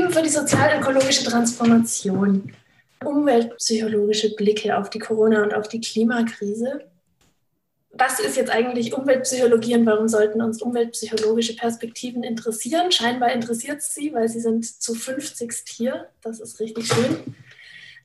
Perspektiven 0.00 0.10
für 0.10 0.22
die 0.22 0.28
sozial-ökologische 0.28 1.24
Transformation. 1.24 2.52
Umweltpsychologische 3.04 4.34
Blicke 4.34 4.76
auf 4.76 4.90
die 4.90 4.98
Corona- 4.98 5.42
und 5.42 5.54
auf 5.54 5.68
die 5.68 5.80
Klimakrise. 5.80 6.84
Was 7.92 8.20
ist 8.20 8.36
jetzt 8.36 8.50
eigentlich 8.50 8.94
Umweltpsychologie 8.94 9.74
und 9.74 9.86
warum 9.86 10.08
sollten 10.08 10.42
uns 10.42 10.62
umweltpsychologische 10.62 11.56
Perspektiven 11.56 12.22
interessieren? 12.22 12.92
Scheinbar 12.92 13.32
interessiert 13.32 13.78
es 13.78 13.94
sie, 13.94 14.12
weil 14.12 14.28
sie 14.28 14.40
sind 14.40 14.64
zu 14.64 14.94
50 14.94 15.52
hier. 15.66 16.08
Das 16.22 16.40
ist 16.40 16.60
richtig 16.60 16.86
schön. 16.86 17.34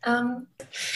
Ähm, 0.06 0.48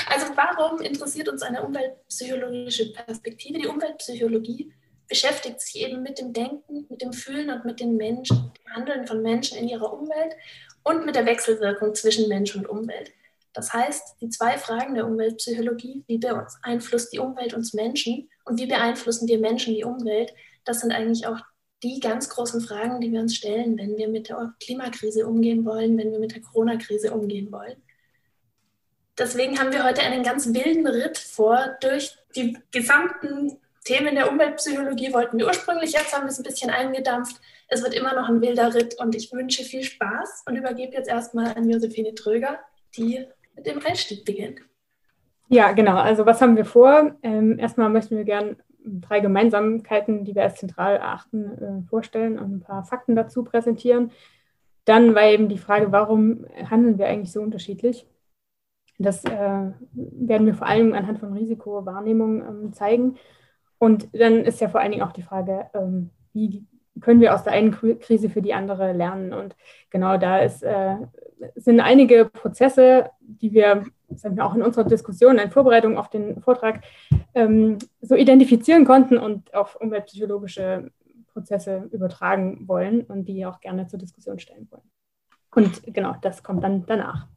also 0.10 0.28
warum 0.36 0.82
interessiert 0.82 1.30
uns 1.30 1.44
eine 1.44 1.62
umweltpsychologische 1.64 2.92
Perspektive? 2.94 3.60
Die 3.60 3.68
Umweltpsychologie 3.68 4.72
beschäftigt 5.08 5.60
sich 5.60 5.82
eben 5.82 6.02
mit 6.02 6.20
dem 6.20 6.34
Denken, 6.34 6.86
mit 6.90 7.02
dem 7.02 7.14
Fühlen 7.14 7.50
und 7.50 7.66
mit 7.66 7.80
den 7.80 7.98
Menschen, 7.98 8.54
dem 8.58 8.76
Handeln 8.76 9.08
von 9.08 9.22
Menschen 9.22 9.58
in 9.58 9.68
ihrer 9.68 9.92
Umwelt 9.92 10.36
und 10.84 11.06
mit 11.06 11.16
der 11.16 11.26
Wechselwirkung 11.26 11.96
zwischen 11.96 12.28
Mensch 12.28 12.56
und 12.56 12.68
Umwelt. 12.68 13.12
Das 13.54 13.74
heißt, 13.74 14.18
die 14.22 14.30
zwei 14.30 14.58
Fragen 14.58 14.96
der 14.96 15.08
Umweltpsychologie, 15.08 16.04
wie 16.08 16.18
beeinflusst 16.18 17.12
die 17.14 17.20
Umwelt 17.20 17.54
uns 17.54 17.74
Menschen 17.74 18.30
und 18.46 18.60
wie 18.60 18.68
beeinflussen 18.68 19.28
wir 19.28 19.40
Menschen 19.40 19.74
die 19.74 19.84
Umwelt, 19.84 20.34
das 20.66 20.82
sind 20.82 20.92
eigentlich 20.92 21.26
auch 21.26 21.40
die 21.84 22.00
ganz 22.00 22.30
großen 22.30 22.62
Fragen, 22.62 23.02
die 23.02 23.12
wir 23.12 23.22
uns 23.22 23.36
stellen, 23.36 23.78
wenn 23.78 23.98
wir 23.98 24.10
mit 24.10 24.30
der 24.30 24.54
Klimakrise 24.62 25.28
umgehen 25.28 25.66
wollen, 25.66 25.98
wenn 25.98 26.12
wir 26.12 26.20
mit 26.20 26.34
der 26.34 26.42
Corona-Krise 26.42 27.12
umgehen 27.12 27.52
wollen. 27.52 27.82
Deswegen 29.18 29.60
haben 29.60 29.74
wir 29.74 29.84
heute 29.84 30.02
einen 30.02 30.24
ganz 30.24 30.54
wilden 30.54 30.88
Ritt 30.88 31.18
vor 31.18 31.78
durch 31.82 32.18
die 32.36 32.58
gesamten 32.72 33.58
Themen 33.84 34.16
der 34.16 34.30
Umweltpsychologie 34.32 35.14
wollten 35.14 35.40
wir 35.40 35.48
ursprünglich, 35.48 35.94
jetzt 35.94 36.14
haben 36.14 36.24
wir 36.24 36.30
es 36.30 36.38
ein 36.38 36.44
bisschen 36.44 36.70
eingedampft. 36.70 37.42
Es 37.70 37.84
wird 37.84 37.94
immer 37.94 38.16
noch 38.16 38.28
ein 38.28 38.42
wilder 38.42 38.74
Ritt 38.74 38.96
und 39.00 39.16
ich 39.16 39.32
wünsche 39.32 39.64
viel 39.64 39.84
Spaß 39.84 40.44
und 40.48 40.56
übergebe 40.56 40.94
jetzt 40.94 41.08
erstmal 41.08 41.54
an 41.54 41.70
Josephine 41.70 42.16
Tröger, 42.16 42.60
die 42.98 43.26
mit 43.56 43.68
dem 43.68 43.80
Einstieg 43.86 44.26
beginnt. 44.26 44.62
Ja, 45.50 45.72
genau. 45.72 45.98
Also 45.98 46.26
was 46.26 46.42
haben 46.42 46.56
wir 46.56 46.66
vor? 46.66 47.16
Ähm, 47.22 47.60
erstmal 47.60 47.90
möchten 47.90 48.18
wir 48.18 48.24
gerne 48.24 48.58
drei 48.84 49.20
Gemeinsamkeiten, 49.20 50.24
die 50.26 50.36
wir 50.36 50.44
als 50.44 50.56
zentral 50.56 50.96
erachten, 50.96 51.84
äh, 51.86 51.90
vorstellen 51.90 52.40
und 52.40 52.54
ein 52.54 52.60
paar 52.62 52.84
Fakten 52.84 53.16
dazu 53.16 53.44
präsentieren. 53.44 54.12
Dann 54.86 55.14
war 55.14 55.24
eben 55.24 55.50
die 55.50 55.58
Frage, 55.58 55.92
warum 55.92 56.46
handeln 56.70 56.98
wir 56.98 57.08
eigentlich 57.08 57.32
so 57.32 57.42
unterschiedlich? 57.42 58.08
Das 58.98 59.24
äh, 59.26 59.72
werden 59.94 60.46
wir 60.46 60.56
vor 60.56 60.68
allem 60.68 60.94
anhand 60.94 61.20
von 61.20 61.34
Risikowahrnehmung 61.34 62.42
ähm, 62.42 62.74
zeigen. 62.74 63.16
Und 63.78 64.10
dann 64.14 64.44
ist 64.44 64.60
ja 64.60 64.70
vor 64.70 64.82
allen 64.82 64.92
Dingen 64.92 65.04
auch 65.04 65.14
die 65.14 65.22
Frage, 65.22 65.70
ähm, 65.74 66.10
wie 66.34 66.66
können 67.02 67.22
wir 67.22 67.34
aus 67.34 67.44
der 67.44 67.54
einen 67.54 67.72
Krise 68.00 68.30
für 68.30 68.42
die 68.42 68.54
andere 68.54 68.94
lernen? 68.94 69.34
Und 69.34 69.56
genau 69.90 70.18
da 70.18 70.40
ist, 70.40 70.64
äh, 70.64 70.96
sind 71.56 71.80
einige 71.80 72.26
Prozesse, 72.26 73.10
die 73.20 73.54
wir, 73.54 73.84
sagen 74.16 74.36
wir 74.36 74.46
auch 74.46 74.56
in 74.56 74.62
unserer 74.62 74.84
Diskussion, 74.84 75.38
in 75.38 75.52
Vorbereitung 75.52 75.98
auf 75.98 76.10
den 76.10 76.42
Vortrag, 76.42 76.82
ähm, 77.34 77.78
so 78.02 78.16
identifizieren 78.16 78.86
konnten 78.86 79.18
und 79.18 79.54
auf 79.54 79.76
umweltpsychologische 79.76 80.92
Prozesse 81.32 81.88
übertragen 81.92 82.68
wollen 82.68 83.02
und 83.02 83.26
die 83.26 83.46
auch 83.46 83.60
gerne 83.60 83.88
zur 83.88 84.00
Diskussion 84.00 84.40
stellen 84.40 84.68
wollen. 84.72 84.90
Und 85.56 85.94
genau, 85.94 86.16
das 86.22 86.44
kommt 86.44 86.64
dann 86.64 86.86
danach. 86.86 87.28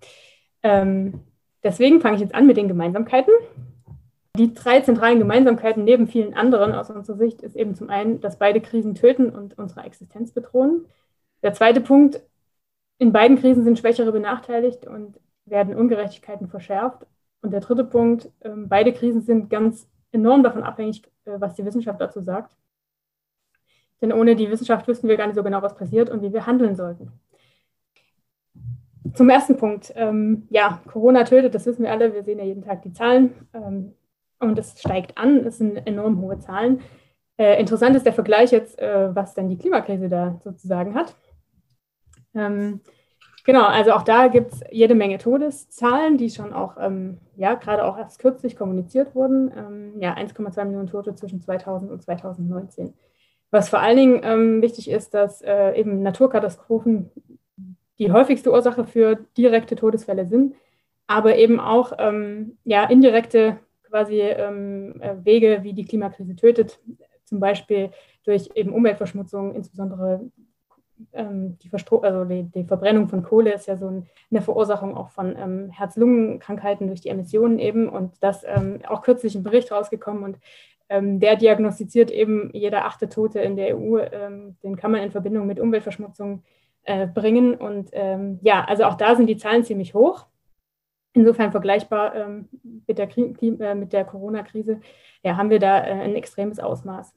Ähm, 0.62 1.20
deswegen 1.62 2.00
fange 2.00 2.16
ich 2.16 2.22
jetzt 2.22 2.34
an 2.34 2.46
mit 2.46 2.56
den 2.56 2.68
Gemeinsamkeiten. 2.68 3.32
Die 4.36 4.54
drei 4.54 4.80
zentralen 4.80 5.18
Gemeinsamkeiten 5.18 5.84
neben 5.84 6.08
vielen 6.08 6.32
anderen 6.32 6.72
aus 6.72 6.88
unserer 6.88 7.18
Sicht 7.18 7.42
ist 7.42 7.54
eben 7.54 7.74
zum 7.74 7.90
einen, 7.90 8.20
dass 8.20 8.38
beide 8.38 8.62
Krisen 8.62 8.94
töten 8.94 9.28
und 9.28 9.58
unsere 9.58 9.82
Existenz 9.82 10.32
bedrohen. 10.32 10.86
Der 11.42 11.52
zweite 11.52 11.82
Punkt, 11.82 12.22
in 12.96 13.12
beiden 13.12 13.38
Krisen 13.38 13.64
sind 13.64 13.78
Schwächere 13.78 14.10
benachteiligt 14.10 14.86
und 14.86 15.20
werden 15.44 15.74
Ungerechtigkeiten 15.74 16.48
verschärft. 16.48 17.06
Und 17.42 17.52
der 17.52 17.60
dritte 17.60 17.84
Punkt, 17.84 18.30
ähm, 18.40 18.68
beide 18.68 18.94
Krisen 18.94 19.20
sind 19.20 19.50
ganz 19.50 19.86
enorm 20.12 20.42
davon 20.42 20.62
abhängig, 20.62 21.02
äh, 21.26 21.38
was 21.38 21.54
die 21.54 21.64
Wissenschaft 21.66 22.00
dazu 22.00 22.22
sagt. 22.22 22.56
Denn 24.00 24.12
ohne 24.12 24.34
die 24.34 24.50
Wissenschaft 24.50 24.88
wüssten 24.88 25.08
wir 25.08 25.16
gar 25.16 25.26
nicht 25.26 25.36
so 25.36 25.42
genau, 25.42 25.60
was 25.60 25.74
passiert 25.74 26.08
und 26.08 26.22
wie 26.22 26.32
wir 26.32 26.46
handeln 26.46 26.74
sollten. 26.74 27.12
Zum 29.14 29.28
ersten 29.28 29.58
Punkt. 29.58 29.92
Ähm, 29.94 30.46
ja, 30.48 30.80
Corona 30.86 31.24
tötet, 31.24 31.54
das 31.54 31.66
wissen 31.66 31.82
wir 31.82 31.90
alle. 31.90 32.14
Wir 32.14 32.22
sehen 32.22 32.38
ja 32.38 32.44
jeden 32.44 32.62
Tag 32.62 32.82
die 32.82 32.92
Zahlen. 32.92 33.34
Ähm, 33.52 33.94
und 34.42 34.58
es 34.58 34.78
steigt 34.78 35.16
an, 35.16 35.38
es 35.46 35.58
sind 35.58 35.86
enorm 35.86 36.20
hohe 36.20 36.38
Zahlen. 36.38 36.80
Äh, 37.38 37.58
interessant 37.58 37.96
ist 37.96 38.04
der 38.04 38.12
Vergleich 38.12 38.50
jetzt, 38.50 38.78
äh, 38.78 39.14
was 39.14 39.34
denn 39.34 39.48
die 39.48 39.56
Klimakrise 39.56 40.08
da 40.08 40.40
sozusagen 40.44 40.94
hat. 40.94 41.16
Ähm, 42.34 42.80
genau, 43.44 43.64
also 43.64 43.92
auch 43.92 44.02
da 44.02 44.28
gibt 44.28 44.52
es 44.52 44.60
jede 44.70 44.94
Menge 44.94 45.18
Todeszahlen, 45.18 46.18
die 46.18 46.30
schon 46.30 46.52
auch, 46.52 46.76
ähm, 46.78 47.18
ja, 47.36 47.54
gerade 47.54 47.84
auch 47.84 47.98
erst 47.98 48.18
kürzlich 48.18 48.56
kommuniziert 48.56 49.14
wurden. 49.14 49.50
Ähm, 49.56 50.00
ja, 50.00 50.14
1,2 50.14 50.64
Millionen 50.64 50.88
Tote 50.88 51.14
zwischen 51.14 51.40
2000 51.40 51.90
und 51.90 52.02
2019. 52.02 52.94
Was 53.50 53.68
vor 53.68 53.80
allen 53.80 53.96
Dingen 53.96 54.20
ähm, 54.24 54.62
wichtig 54.62 54.90
ist, 54.90 55.14
dass 55.14 55.42
äh, 55.42 55.78
eben 55.78 56.02
Naturkatastrophen 56.02 57.10
die 57.98 58.10
häufigste 58.10 58.50
Ursache 58.50 58.84
für 58.84 59.16
direkte 59.36 59.76
Todesfälle 59.76 60.26
sind, 60.26 60.54
aber 61.06 61.36
eben 61.36 61.60
auch 61.60 61.92
ähm, 61.98 62.56
ja, 62.64 62.84
indirekte 62.84 63.58
quasi 63.92 64.20
ähm, 64.20 65.00
äh, 65.00 65.14
Wege, 65.22 65.60
wie 65.62 65.74
die 65.74 65.84
Klimakrise 65.84 66.34
tötet, 66.34 66.80
zum 67.24 67.40
Beispiel 67.40 67.90
durch 68.24 68.50
eben 68.54 68.72
Umweltverschmutzung, 68.72 69.54
insbesondere 69.54 70.22
ähm, 71.12 71.58
die, 71.58 71.70
also 71.72 72.24
die, 72.24 72.44
die, 72.44 72.64
Verbrennung 72.64 73.08
von 73.08 73.22
Kohle 73.22 73.52
ist 73.52 73.66
ja 73.66 73.76
so 73.76 73.88
ein, 73.88 74.06
eine 74.30 74.40
Verursachung 74.40 74.96
auch 74.96 75.10
von 75.10 75.36
ähm, 75.36 75.70
Herz-Lungen-Krankheiten 75.70 76.86
durch 76.86 77.00
die 77.02 77.08
Emissionen 77.08 77.58
eben. 77.58 77.88
Und 77.88 78.14
das 78.20 78.44
ähm, 78.44 78.80
auch 78.88 79.02
kürzlich 79.02 79.34
ein 79.34 79.42
Bericht 79.42 79.72
rausgekommen 79.72 80.24
und 80.24 80.38
ähm, 80.88 81.20
der 81.20 81.36
diagnostiziert 81.36 82.10
eben 82.10 82.50
jeder 82.52 82.84
achte 82.84 83.08
Tote 83.08 83.40
in 83.40 83.56
der 83.56 83.76
EU, 83.76 83.98
ähm, 83.98 84.56
den 84.62 84.76
kann 84.76 84.92
man 84.92 85.02
in 85.02 85.10
Verbindung 85.10 85.46
mit 85.46 85.60
Umweltverschmutzung 85.60 86.42
äh, 86.84 87.06
bringen. 87.06 87.54
Und 87.54 87.90
ähm, 87.92 88.38
ja, 88.42 88.64
also 88.64 88.84
auch 88.84 88.94
da 88.94 89.14
sind 89.16 89.26
die 89.26 89.36
Zahlen 89.36 89.64
ziemlich 89.64 89.94
hoch. 89.94 90.26
Insofern 91.14 91.52
vergleichbar 91.52 92.14
ähm, 92.14 92.48
mit 92.86 92.98
der, 92.98 93.08
äh, 93.16 93.86
der 93.86 94.04
Corona-Krise, 94.04 94.80
ja, 95.22 95.36
haben 95.36 95.50
wir 95.50 95.58
da 95.58 95.78
äh, 95.78 95.92
ein 95.92 96.14
extremes 96.14 96.58
Ausmaß. 96.58 97.14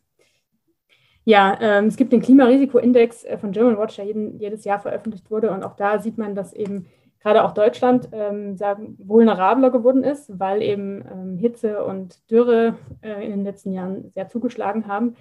Ja, 1.23 1.57
ähm, 1.59 1.85
es 1.87 1.95
gibt 1.95 2.13
den 2.13 2.21
Klimarisikoindex 2.21 3.23
äh, 3.23 3.37
von 3.37 3.51
German 3.51 3.77
Watch, 3.77 3.95
der 3.95 4.05
jeden, 4.05 4.37
jedes 4.39 4.63
Jahr 4.63 4.79
veröffentlicht 4.79 5.31
wurde. 5.31 5.51
Und 5.51 5.63
auch 5.63 5.75
da 5.75 5.99
sieht 5.99 6.17
man, 6.17 6.35
dass 6.35 6.53
eben 6.53 6.87
gerade 7.19 7.43
auch 7.43 7.53
Deutschland 7.53 8.09
ähm, 8.11 8.55
sagen, 8.55 8.95
vulnerabler 8.99 9.71
geworden 9.71 10.03
ist, 10.03 10.39
weil 10.39 10.61
eben 10.61 11.03
ähm, 11.11 11.37
Hitze 11.39 11.83
und 11.83 12.29
Dürre 12.29 12.75
äh, 13.01 13.25
in 13.25 13.31
den 13.31 13.43
letzten 13.43 13.71
Jahren 13.71 14.11
sehr 14.13 14.29
zugeschlagen 14.29 14.87
haben. 14.87 15.15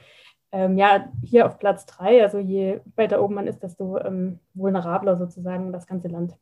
Ähm, 0.53 0.77
ja, 0.77 1.09
hier 1.23 1.47
auf 1.47 1.59
Platz 1.59 1.87
drei, 1.87 2.23
also 2.23 2.39
je 2.39 2.81
weiter 2.95 3.23
oben 3.23 3.35
man 3.35 3.47
ist, 3.47 3.63
desto 3.63 3.99
ähm, 3.99 4.41
vulnerabler 4.53 5.17
sozusagen 5.17 5.73
das 5.73 5.87
ganze 5.87 6.09
Land. 6.09 6.37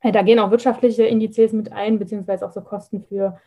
Äh, 0.00 0.12
da 0.12 0.22
gehen 0.22 0.38
auch 0.38 0.50
wirtschaftliche 0.50 1.04
Indizes 1.04 1.52
mit 1.52 1.72
ein, 1.72 1.98
beziehungsweise 1.98 2.46
auch 2.46 2.52
so 2.52 2.60
Kosten 2.60 3.02
für 3.02 3.38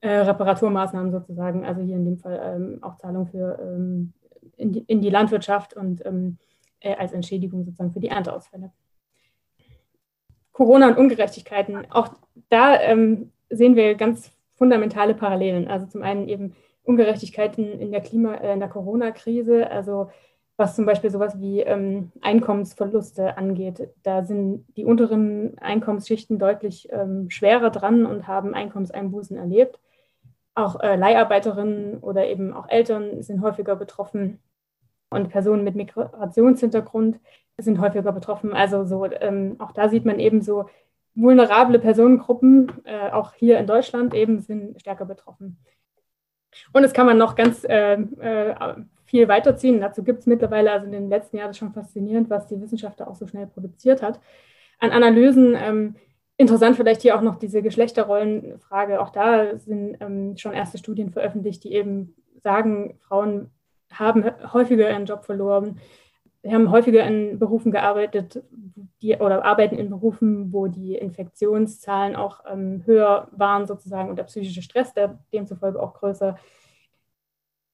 äh, 0.00 0.08
Reparaturmaßnahmen 0.10 1.12
sozusagen. 1.12 1.64
Also 1.64 1.82
hier 1.82 1.96
in 1.96 2.04
dem 2.04 2.18
Fall 2.18 2.40
ähm, 2.42 2.78
auch 2.82 2.96
Zahlung 2.96 3.26
für 3.26 3.58
ähm, 3.60 4.12
in, 4.56 4.72
die, 4.72 4.80
in, 4.80 5.00
die, 5.00 5.10
Landwirtschaft 5.10 5.74
und 5.74 6.04
ähm, 6.04 6.38
äh, 6.80 6.94
als 6.94 7.12
Entschädigung 7.12 7.64
sozusagen 7.64 7.92
für 7.92 8.00
die 8.00 8.08
Ernteausfälle. 8.08 8.72
Corona 10.52 10.88
und 10.88 10.98
Ungerechtigkeiten. 10.98 11.90
Auch 11.90 12.14
da 12.48 12.78
ähm, 12.80 13.32
sehen 13.48 13.76
wir 13.76 13.94
ganz 13.94 14.30
fundamentale 14.54 15.14
Parallelen. 15.14 15.68
Also 15.68 15.86
zum 15.86 16.02
einen 16.02 16.28
eben 16.28 16.54
Ungerechtigkeiten 16.82 17.80
in 17.80 17.92
der 17.92 18.00
Klima, 18.00 18.34
äh, 18.34 18.52
in 18.52 18.60
der 18.60 18.68
Corona-Krise. 18.68 19.70
Also 19.70 20.10
was 20.60 20.76
zum 20.76 20.84
Beispiel 20.84 21.10
sowas 21.10 21.40
wie 21.40 21.60
ähm, 21.60 22.12
Einkommensverluste 22.20 23.36
angeht. 23.38 23.88
Da 24.02 24.22
sind 24.22 24.66
die 24.76 24.84
unteren 24.84 25.58
Einkommensschichten 25.58 26.38
deutlich 26.38 26.88
ähm, 26.92 27.30
schwerer 27.30 27.70
dran 27.70 28.04
und 28.04 28.28
haben 28.28 28.54
Einkommenseinbußen 28.54 29.36
erlebt. 29.38 29.80
Auch 30.54 30.78
äh, 30.80 30.96
Leiharbeiterinnen 30.96 31.98
oder 31.98 32.26
eben 32.26 32.52
auch 32.52 32.68
Eltern 32.68 33.22
sind 33.22 33.40
häufiger 33.40 33.74
betroffen 33.74 34.38
und 35.08 35.30
Personen 35.30 35.64
mit 35.64 35.76
Migrationshintergrund 35.76 37.18
sind 37.56 37.80
häufiger 37.80 38.12
betroffen. 38.12 38.52
Also 38.52 38.84
so, 38.84 39.06
ähm, 39.06 39.56
auch 39.58 39.72
da 39.72 39.88
sieht 39.88 40.04
man 40.04 40.20
eben 40.20 40.42
so 40.42 40.66
vulnerable 41.14 41.78
Personengruppen, 41.78 42.70
äh, 42.84 43.10
auch 43.10 43.32
hier 43.32 43.58
in 43.58 43.66
Deutschland 43.66 44.14
eben, 44.14 44.40
sind 44.40 44.78
stärker 44.78 45.06
betroffen. 45.06 45.58
Und 46.72 46.82
das 46.82 46.92
kann 46.92 47.06
man 47.06 47.16
noch 47.16 47.34
ganz 47.34 47.64
äh, 47.64 47.94
äh, 47.94 48.54
viel 49.10 49.28
weiterziehen. 49.28 49.80
Dazu 49.80 50.04
gibt 50.04 50.20
es 50.20 50.26
mittlerweile, 50.26 50.70
also 50.70 50.86
in 50.86 50.92
den 50.92 51.08
letzten 51.08 51.36
Jahren, 51.36 51.52
schon 51.52 51.72
faszinierend, 51.72 52.30
was 52.30 52.46
die 52.46 52.60
Wissenschaft 52.60 53.00
da 53.00 53.08
auch 53.08 53.16
so 53.16 53.26
schnell 53.26 53.48
produziert 53.48 54.02
hat. 54.02 54.20
An 54.78 54.92
Analysen, 54.92 55.56
ähm, 55.56 55.96
interessant 56.36 56.76
vielleicht 56.76 57.02
hier 57.02 57.16
auch 57.16 57.20
noch 57.20 57.36
diese 57.36 57.60
Geschlechterrollenfrage. 57.60 59.00
Auch 59.00 59.10
da 59.10 59.58
sind 59.58 59.96
ähm, 60.00 60.36
schon 60.36 60.52
erste 60.52 60.78
Studien 60.78 61.10
veröffentlicht, 61.10 61.64
die 61.64 61.74
eben 61.74 62.14
sagen, 62.42 62.94
Frauen 63.00 63.50
haben 63.92 64.24
häufiger 64.52 64.88
ihren 64.88 65.06
Job 65.06 65.24
verloren, 65.24 65.80
haben 66.46 66.70
häufiger 66.70 67.04
in 67.04 67.38
Berufen 67.38 67.72
gearbeitet 67.72 68.42
die, 69.02 69.16
oder 69.16 69.44
arbeiten 69.44 69.76
in 69.76 69.90
Berufen, 69.90 70.52
wo 70.52 70.68
die 70.68 70.94
Infektionszahlen 70.94 72.16
auch 72.16 72.44
ähm, 72.50 72.82
höher 72.86 73.28
waren 73.32 73.66
sozusagen 73.66 74.08
und 74.08 74.16
der 74.16 74.24
psychische 74.24 74.62
Stress 74.62 74.94
der 74.94 75.18
demzufolge 75.32 75.82
auch 75.82 75.94
größer. 75.94 76.38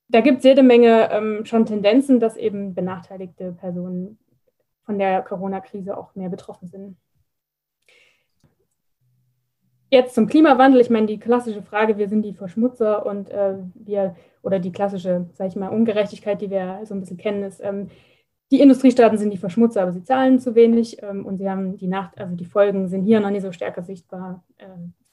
Da 0.08 0.20
gibt 0.20 0.38
es 0.38 0.44
jede 0.44 0.62
Menge 0.62 1.11
ähm, 1.11 1.44
schon 1.44 1.67
Tendenzen, 1.67 2.20
dass 2.20 2.37
eben 2.37 2.75
benachteiligte 2.75 3.53
Personen 3.53 4.19
von 4.85 4.99
der 4.99 5.23
Corona-Krise 5.23 5.97
auch 5.97 6.14
mehr 6.14 6.29
betroffen 6.29 6.69
sind. 6.69 6.97
Jetzt 9.91 10.14
zum 10.14 10.26
Klimawandel. 10.26 10.81
Ich 10.81 10.91
meine, 10.91 11.06
die 11.06 11.19
klassische 11.19 11.62
Frage, 11.62 11.97
wir 11.97 12.08
sind 12.08 12.23
die 12.23 12.35
Verschmutzer 12.35 13.06
und 13.06 13.31
äh, 13.31 13.55
wir, 13.75 14.17
oder 14.43 14.58
die 14.58 14.73
klassische, 14.73 15.26
sage 15.35 15.49
ich 15.49 15.56
mal, 15.56 15.69
Ungerechtigkeit, 15.69 16.41
die 16.41 16.50
wir 16.50 16.81
so 16.85 16.94
ein 16.94 17.00
bisschen 17.00 17.19
kennen, 17.19 17.43
ist, 17.44 17.61
ähm, 17.61 17.88
die 18.53 18.61
Industriestaaten 18.61 19.19
sind 19.19 19.31
die 19.31 19.38
Verschmutzer, 19.38 19.82
aber 19.82 19.93
sie 19.93 20.05
zahlen 20.05 20.38
zu 20.38 20.55
wenig 20.55 21.03
ähm, 21.03 21.26
und 21.26 21.38
sie 21.38 21.50
haben 21.50 21.76
die 21.76 21.88
Nacht, 21.88 22.17
also 22.19 22.37
die 22.37 22.44
Folgen 22.44 22.88
sind 22.88 23.05
hier 23.05 23.19
noch 23.20 23.31
nicht 23.31 23.43
so 23.43 23.50
stärker 23.50 23.82
sichtbar, 23.82 24.44
äh, 24.58 24.67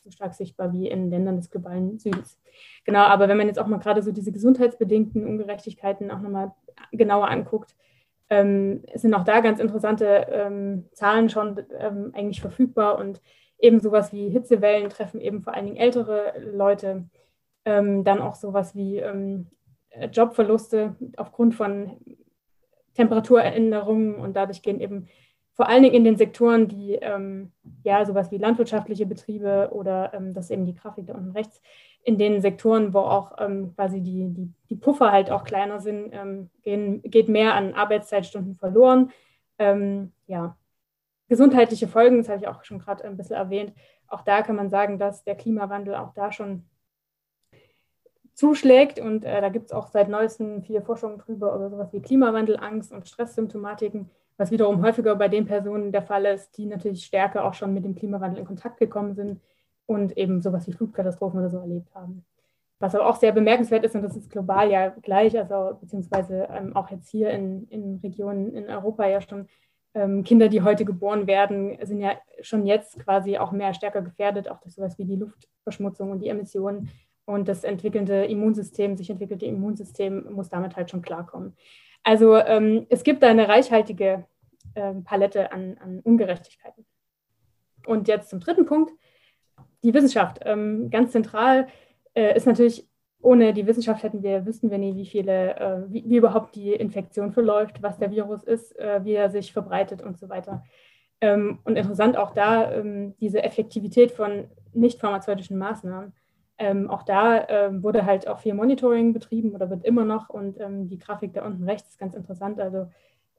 so 0.03 0.11
stark 0.11 0.33
sichtbar 0.33 0.73
wie 0.73 0.89
in 0.89 1.09
Ländern 1.09 1.37
des 1.37 1.49
globalen 1.49 1.97
Südens. 1.97 2.37
Genau, 2.83 2.99
aber 2.99 3.27
wenn 3.27 3.37
man 3.37 3.47
jetzt 3.47 3.59
auch 3.59 3.67
mal 3.67 3.79
gerade 3.79 4.01
so 4.01 4.11
diese 4.11 4.31
gesundheitsbedingten 4.31 5.25
Ungerechtigkeiten 5.25 6.11
auch 6.11 6.19
nochmal 6.19 6.51
genauer 6.91 7.29
anguckt, 7.29 7.75
ähm, 8.29 8.83
sind 8.95 9.13
auch 9.13 9.23
da 9.23 9.39
ganz 9.41 9.59
interessante 9.59 10.27
ähm, 10.29 10.85
Zahlen 10.93 11.29
schon 11.29 11.61
ähm, 11.77 12.11
eigentlich 12.13 12.41
verfügbar 12.41 12.97
und 12.97 13.21
eben 13.59 13.79
sowas 13.79 14.11
wie 14.11 14.29
Hitzewellen 14.29 14.89
treffen 14.89 15.21
eben 15.21 15.41
vor 15.41 15.53
allen 15.53 15.65
Dingen 15.65 15.77
ältere 15.77 16.33
Leute, 16.53 17.05
ähm, 17.65 18.03
dann 18.03 18.19
auch 18.21 18.35
sowas 18.35 18.75
wie 18.75 18.97
ähm, 18.97 19.47
Jobverluste 20.11 20.95
aufgrund 21.17 21.55
von 21.55 21.91
Temperaturänderungen 22.95 24.15
und 24.15 24.35
dadurch 24.35 24.61
gehen 24.61 24.79
eben 24.79 25.07
vor 25.53 25.69
allen 25.69 25.83
Dingen 25.83 25.95
in 25.95 26.03
den 26.03 26.17
Sektoren, 26.17 26.67
die 26.67 26.95
ähm, 26.95 27.51
ja 27.83 28.05
sowas 28.05 28.31
wie 28.31 28.37
landwirtschaftliche 28.37 29.05
Betriebe 29.05 29.69
oder 29.71 30.13
ähm, 30.13 30.33
das 30.33 30.45
ist 30.45 30.51
eben 30.51 30.65
die 30.65 30.73
Grafik 30.75 31.07
da 31.07 31.13
unten 31.13 31.31
rechts, 31.31 31.61
in 32.03 32.17
den 32.17 32.41
Sektoren, 32.41 32.93
wo 32.93 32.99
auch 32.99 33.33
ähm, 33.39 33.73
quasi 33.75 34.01
die, 34.01 34.27
die, 34.29 34.51
die 34.69 34.75
Puffer 34.75 35.11
halt 35.11 35.31
auch 35.31 35.43
kleiner 35.43 35.79
sind, 35.79 36.11
ähm, 36.11 36.49
gehen, 36.61 37.01
geht 37.03 37.29
mehr 37.29 37.53
an 37.53 37.73
Arbeitszeitstunden 37.73 38.55
verloren. 38.55 39.11
Ähm, 39.57 40.11
ja, 40.27 40.57
gesundheitliche 41.29 41.87
Folgen, 41.87 42.17
das 42.17 42.29
habe 42.29 42.39
ich 42.39 42.47
auch 42.47 42.63
schon 42.63 42.79
gerade 42.79 43.05
ein 43.05 43.15
bisschen 43.15 43.37
erwähnt. 43.37 43.73
Auch 44.07 44.21
da 44.21 44.41
kann 44.41 44.55
man 44.55 44.69
sagen, 44.69 44.99
dass 44.99 45.23
der 45.23 45.35
Klimawandel 45.35 45.95
auch 45.95 46.13
da 46.13 46.31
schon 46.31 46.65
zuschlägt. 48.33 48.99
Und 48.99 49.23
äh, 49.23 49.39
da 49.39 49.49
gibt 49.49 49.67
es 49.67 49.71
auch 49.71 49.87
seit 49.87 50.09
neuestem 50.09 50.61
viele 50.63 50.81
Forschungen 50.81 51.19
drüber, 51.19 51.55
über 51.55 51.69
sowas 51.69 51.93
wie 51.93 52.01
Klimawandelangst 52.01 52.91
und 52.91 53.07
Stresssymptomatiken, 53.07 54.09
was 54.37 54.51
wiederum 54.51 54.83
häufiger 54.83 55.15
bei 55.15 55.27
den 55.27 55.45
Personen 55.45 55.91
der 55.91 56.01
Fall 56.01 56.25
ist, 56.25 56.57
die 56.57 56.65
natürlich 56.65 57.05
stärker 57.05 57.45
auch 57.45 57.53
schon 57.53 57.73
mit 57.73 57.85
dem 57.85 57.95
Klimawandel 57.95 58.39
in 58.39 58.45
Kontakt 58.45 58.77
gekommen 58.77 59.13
sind 59.13 59.41
und 59.85 60.17
eben 60.17 60.41
sowas 60.41 60.67
wie 60.67 60.73
Flutkatastrophen 60.73 61.39
oder 61.39 61.49
so 61.49 61.59
erlebt 61.59 61.93
haben. 61.93 62.25
Was 62.79 62.95
aber 62.95 63.07
auch 63.07 63.15
sehr 63.15 63.31
bemerkenswert 63.31 63.85
ist, 63.85 63.95
und 63.95 64.01
das 64.01 64.17
ist 64.17 64.29
global 64.29 64.69
ja 64.69 64.89
gleich, 64.89 65.37
also 65.37 65.77
beziehungsweise 65.79 66.47
ähm, 66.51 66.75
auch 66.75 66.89
jetzt 66.89 67.09
hier 67.09 67.29
in, 67.29 67.67
in 67.69 67.99
Regionen 68.03 68.53
in 68.53 68.69
Europa 68.69 69.07
ja 69.07 69.21
schon, 69.21 69.47
ähm, 69.93 70.23
Kinder, 70.23 70.49
die 70.49 70.63
heute 70.63 70.85
geboren 70.85 71.27
werden, 71.27 71.77
sind 71.83 72.01
ja 72.01 72.13
schon 72.41 72.65
jetzt 72.65 72.99
quasi 72.99 73.37
auch 73.37 73.51
mehr 73.51 73.73
stärker 73.73 74.01
gefährdet, 74.01 74.49
auch 74.49 74.59
durch 74.59 74.73
sowas 74.73 74.97
wie 74.97 75.05
die 75.05 75.15
Luftverschmutzung 75.15 76.11
und 76.11 76.19
die 76.19 76.29
Emissionen 76.29 76.89
und 77.25 77.47
das 77.47 77.63
entwickelnde 77.63 78.25
Immunsystem, 78.25 78.97
sich 78.97 79.09
entwickelte 79.09 79.45
Immunsystem 79.45 80.33
muss 80.33 80.49
damit 80.49 80.75
halt 80.75 80.89
schon 80.89 81.01
klarkommen. 81.01 81.55
Also 82.03 82.35
ähm, 82.35 82.85
es 82.89 83.03
gibt 83.03 83.23
da 83.23 83.29
eine 83.29 83.47
reichhaltige 83.47 84.25
äh, 84.75 84.93
Palette 85.05 85.51
an, 85.51 85.77
an, 85.79 85.99
Ungerechtigkeiten. 86.01 86.85
Und 87.85 88.07
jetzt 88.07 88.29
zum 88.29 88.39
dritten 88.39 88.65
Punkt, 88.65 88.91
die 89.83 89.93
Wissenschaft. 89.93 90.39
Ähm, 90.43 90.89
ganz 90.89 91.11
zentral 91.11 91.67
äh, 92.13 92.35
ist 92.35 92.45
natürlich, 92.45 92.87
ohne 93.21 93.53
die 93.53 93.67
Wissenschaft 93.67 94.03
hätten 94.03 94.23
wir, 94.23 94.45
wüssten 94.45 94.69
wir 94.69 94.77
nie, 94.77 94.95
wie 94.95 95.05
viele, 95.05 95.55
äh, 95.57 95.83
wie, 95.87 96.03
wie, 96.07 96.17
überhaupt 96.17 96.55
die 96.55 96.73
Infektion 96.73 97.31
verläuft, 97.31 97.81
was 97.81 97.97
der 97.97 98.11
Virus 98.11 98.43
ist, 98.43 98.77
äh, 98.79 99.03
wie 99.03 99.13
er 99.13 99.29
sich 99.29 99.53
verbreitet 99.53 100.01
und 100.01 100.17
so 100.17 100.29
weiter. 100.29 100.63
Ähm, 101.21 101.59
und 101.63 101.77
interessant 101.77 102.17
auch 102.17 102.31
da 102.31 102.71
ähm, 102.73 103.15
diese 103.19 103.43
Effektivität 103.43 104.11
von 104.11 104.49
nicht 104.73 104.99
pharmazeutischen 104.99 105.57
Maßnahmen 105.57 106.13
ähm, 106.57 106.89
auch 106.89 107.03
da 107.03 107.47
ähm, 107.47 107.83
wurde 107.83 108.05
halt 108.05 108.27
auch 108.27 108.39
viel 108.39 108.53
Monitoring 108.53 109.13
betrieben 109.13 109.53
oder 109.53 109.69
wird 109.69 109.83
immer 109.83 110.05
noch. 110.05 110.29
Und 110.29 110.59
ähm, 110.59 110.87
die 110.87 110.99
Grafik 110.99 111.33
da 111.33 111.45
unten 111.45 111.63
rechts 111.63 111.89
ist 111.89 111.99
ganz 111.99 112.15
interessant. 112.15 112.59
Also 112.59 112.87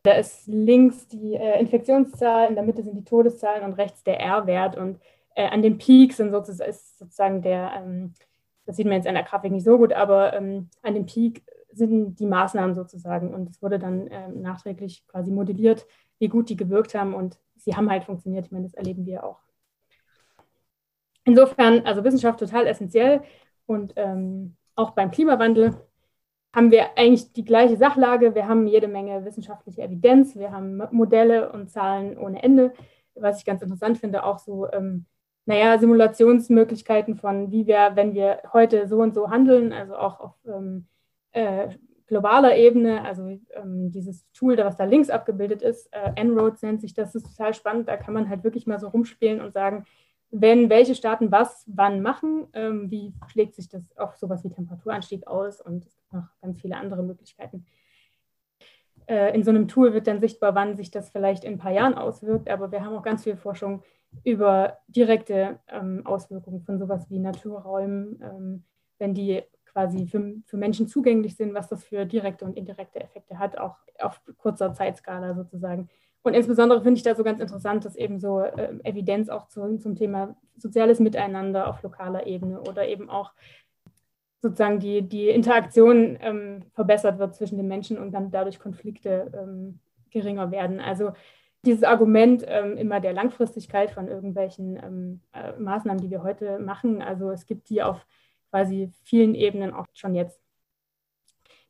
da 0.03 0.13
ist 0.13 0.47
links 0.47 1.09
die 1.09 1.35
äh, 1.35 1.59
Infektionszahl, 1.61 2.49
in 2.49 2.55
der 2.55 2.65
Mitte 2.65 2.83
sind 2.83 2.97
die 2.97 3.05
Todeszahlen 3.05 3.65
und 3.65 3.75
rechts 3.75 4.03
der 4.05 4.21
R-Wert. 4.21 4.77
Und 4.77 5.01
äh, 5.35 5.49
an 5.49 5.63
dem 5.63 5.79
Peak 5.79 6.13
sind 6.13 6.31
sozusagen, 6.31 6.71
ist 6.71 6.99
sozusagen 6.99 7.43
der, 7.43 7.73
ähm, 7.77 8.13
das 8.67 8.77
sieht 8.77 8.87
man 8.87 8.97
jetzt 8.97 9.07
an 9.07 9.15
der 9.15 9.25
Grafik 9.25 9.53
nicht 9.53 9.65
so 9.65 9.79
gut, 9.79 9.93
aber 9.93 10.35
ähm, 10.35 10.69
an 10.83 10.95
dem 10.95 11.07
Peak 11.07 11.43
sind 11.73 12.19
die 12.21 12.27
Maßnahmen 12.27 12.75
sozusagen. 12.75 13.33
Und 13.33 13.49
es 13.49 13.63
wurde 13.63 13.79
dann 13.79 14.09
ähm, 14.11 14.43
nachträglich 14.43 15.07
quasi 15.09 15.31
modelliert, 15.31 15.87
wie 16.19 16.29
gut 16.29 16.49
die 16.51 16.57
gewirkt 16.57 16.95
haben. 16.95 17.15
Und 17.15 17.39
sie 17.57 17.77
haben 17.77 17.91
halt 17.91 18.05
funktioniert. 18.05 18.47
Ich 18.47 18.53
meine, 18.53 18.65
das 18.65 18.75
erleben 18.75 19.07
wir 19.07 19.25
auch 19.25 19.44
Insofern, 21.25 21.87
also 21.87 22.05
Wissenschaft 22.05 22.39
total 22.39 22.67
essentiell 22.67 23.23
und 23.67 23.95
ähm, 23.97 24.57
auch 24.77 24.91
beim 24.91 25.11
Klimawandel 25.11 25.75
haben 26.55 26.71
wir 26.71 26.97
eigentlich 26.97 27.33
die 27.33 27.45
gleiche 27.45 27.77
Sachlage. 27.77 28.35
Wir 28.35 28.47
haben 28.47 28.67
jede 28.67 28.89
Menge 28.89 29.25
wissenschaftliche 29.25 29.83
Evidenz, 29.83 30.37
wir 30.37 30.53
haben 30.53 30.83
Modelle 30.93 31.51
und 31.53 31.71
Zahlen 31.71 32.17
ohne 32.19 32.43
Ende. 32.43 32.73
Was 33.15 33.39
ich 33.39 33.45
ganz 33.45 33.63
interessant 33.63 33.99
finde, 33.99 34.25
auch 34.25 34.39
so, 34.39 34.71
ähm, 34.73 35.07
naja, 35.47 35.79
Simulationsmöglichkeiten 35.79 37.17
von, 37.17 37.51
wie 37.51 37.67
wir, 37.67 37.93
wenn 37.95 38.15
wir 38.15 38.41
heute 38.53 38.89
so 38.89 38.99
und 38.99 39.15
so 39.15 39.31
handeln, 39.31 39.73
also 39.73 39.97
auch 39.97 40.21
auf 40.21 40.35
ähm, 40.47 40.87
äh, 41.33 41.69
globaler 42.07 42.57
Ebene, 42.57 43.03
also 43.05 43.39
ähm, 43.55 43.91
dieses 43.91 44.25
Tool, 44.33 44.57
was 44.59 44.77
da 44.77 44.85
links 44.85 45.11
abgebildet 45.11 45.63
ist, 45.63 45.93
äh, 45.93 46.13
En-ROADS 46.17 46.63
nennt 46.63 46.81
sich 46.81 46.95
das, 46.95 47.15
ist 47.15 47.37
total 47.37 47.55
spannend. 47.55 47.89
Da 47.89 47.97
kann 47.97 48.15
man 48.15 48.29
halt 48.29 48.45
wirklich 48.45 48.67
mal 48.67 48.79
so 48.79 48.89
rumspielen 48.89 49.41
und 49.41 49.53
sagen, 49.53 49.85
wenn 50.37 50.69
welche 50.69 50.97
Staaten 50.97 51.31
was 51.31 51.65
wann 51.69 52.03
machen, 52.03 52.49
ähm, 52.55 52.91
wie 52.91 53.15
schlägt 53.29 53.55
sich 53.55 53.69
das 53.69 53.97
auf 53.97 54.17
sowas 54.17 54.43
wie 54.43 54.51
Temperaturanstieg 54.51 55.29
aus 55.29 55.61
und 55.61 55.87
noch 56.11 56.27
ganz 56.43 56.61
viele 56.61 56.77
andere 56.77 57.05
Möglichkeiten. 57.05 57.65
Äh, 59.07 59.33
in 59.33 59.45
so 59.45 59.51
einem 59.51 59.69
Tool 59.69 59.95
wird 59.95 60.09
dann 60.09 60.19
sichtbar, 60.19 60.57
wann 60.57 60.77
sich 60.77 60.91
das 60.91 61.11
vielleicht 61.11 61.45
in 61.45 61.53
ein 61.53 61.59
paar 61.59 61.71
Jahren 61.71 61.95
auswirkt, 61.95 62.51
aber 62.51 62.73
wir 62.73 62.85
haben 62.85 62.97
auch 62.97 63.05
ganz 63.05 63.23
viel 63.23 63.37
Forschung 63.37 63.85
über 64.25 64.79
direkte 64.89 65.61
ähm, 65.69 66.05
Auswirkungen 66.05 66.63
von 66.63 66.79
sowas 66.79 67.09
wie 67.11 67.21
Naturräumen, 67.21 68.21
ähm, 68.21 68.65
wenn 68.99 69.15
die 69.15 69.41
quasi 69.67 70.07
für, 70.07 70.35
für 70.47 70.57
Menschen 70.57 70.89
zugänglich 70.89 71.37
sind, 71.37 71.55
was 71.55 71.69
das 71.69 71.85
für 71.85 72.07
direkte 72.07 72.45
und 72.45 72.57
indirekte 72.57 73.01
Effekte 73.01 73.39
hat, 73.39 73.57
auch 73.57 73.77
auf 74.01 74.21
kurzer 74.39 74.73
Zeitskala 74.73 75.35
sozusagen. 75.35 75.89
Und 76.25 76.33
insbesondere 76.33 76.83
finde 76.83 76.97
ich 76.97 77.05
da 77.05 77.15
so 77.15 77.23
ganz 77.23 77.39
interessant, 77.39 77.85
dass 77.85 77.97
eben 77.97 78.19
so 78.19 78.41
äh, 78.41 78.79
Evidenz 78.83 79.29
auch 79.29 79.47
zu, 79.49 79.77
zum 79.77 79.95
Thema 79.95 80.35
soziales 80.57 80.99
Miteinander 80.99 81.69
auf 81.69 81.83
lokaler 81.83 82.27
Ebene 82.27 82.61
oder 82.63 82.89
eben 82.89 83.11
auch 83.11 83.33
sozusagen 84.41 84.81
die, 84.81 85.03
die 85.03 85.29
Interaktion 85.29 86.19
ähm, 86.21 86.63
verbessert 86.73 87.19
wird 87.19 87.35
zwischen 87.35 87.59
den 87.59 87.69
Menschen 87.69 87.99
und 87.99 88.13
dann 88.13 88.31
dadurch 88.31 88.59
Konflikte 88.59 89.31
ähm, 89.35 89.81
geringer 90.11 90.51
werden. 90.51 90.81
Also 90.81 91.13
dieses 91.67 91.83
Argument 91.83 92.43
ähm, 92.47 92.79
immer 92.79 93.01
der 93.01 93.13
Langfristigkeit 93.13 93.91
von 93.91 94.09
irgendwelchen 94.09 94.77
ähm, 94.83 95.21
äh, 95.33 95.53
Maßnahmen, 95.59 96.01
die 96.01 96.11
wir 96.11 96.23
heute 96.23 96.59
machen, 96.59 97.03
also 97.03 97.31
es 97.31 97.47
gibt 97.47 97.69
die 97.69 97.83
auf 97.83 98.07
quasi 98.51 98.91
vielen 99.03 99.35
Ebenen 99.35 99.75
auch 99.75 99.87
schon 99.93 100.15
jetzt. 100.15 100.44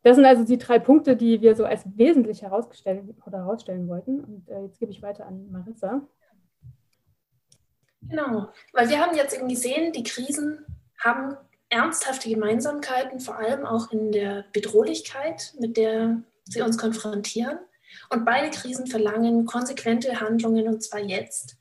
Das 0.05 0.17
sind 0.17 0.27
also 0.27 0.45
die 0.45 0.59
drei 0.59 0.79
Punkte, 0.79 1.17
die 1.17 1.41
wir 1.41 1.57
so 1.57 1.65
als 1.65 1.83
wesentlich 1.97 2.43
herausstellen 2.43 3.89
wollten. 3.89 4.23
Und 4.23 4.49
äh, 4.51 4.65
jetzt 4.65 4.79
gebe 4.79 4.93
ich 4.93 5.01
weiter 5.01 5.27
an 5.27 5.51
Marissa. 5.51 6.03
Genau, 8.03 8.49
weil 8.75 8.91
wir 8.91 9.01
haben 9.01 9.17
jetzt 9.17 9.35
eben 9.35 9.49
gesehen, 9.49 9.95
die 9.95 10.03
Krisen 10.03 10.67
haben 11.03 11.39
ernsthafte 11.71 12.29
Gemeinsamkeiten, 12.29 13.19
vor 13.19 13.39
allem 13.39 13.65
auch 13.65 13.91
in 13.93 14.13
der 14.13 14.45
Bedrohlichkeit, 14.53 15.55
mit 15.59 15.79
der 15.79 16.23
sie 16.45 16.61
uns 16.61 16.77
konfrontieren. 16.77 17.59
Und 18.11 18.27
beide 18.27 18.51
Krisen 18.51 18.87
verlangen 18.87 19.47
konsequente 19.47 20.21
Handlungen 20.21 20.69
und 20.69 20.83
zwar 20.83 21.01
jetzt. 21.01 21.57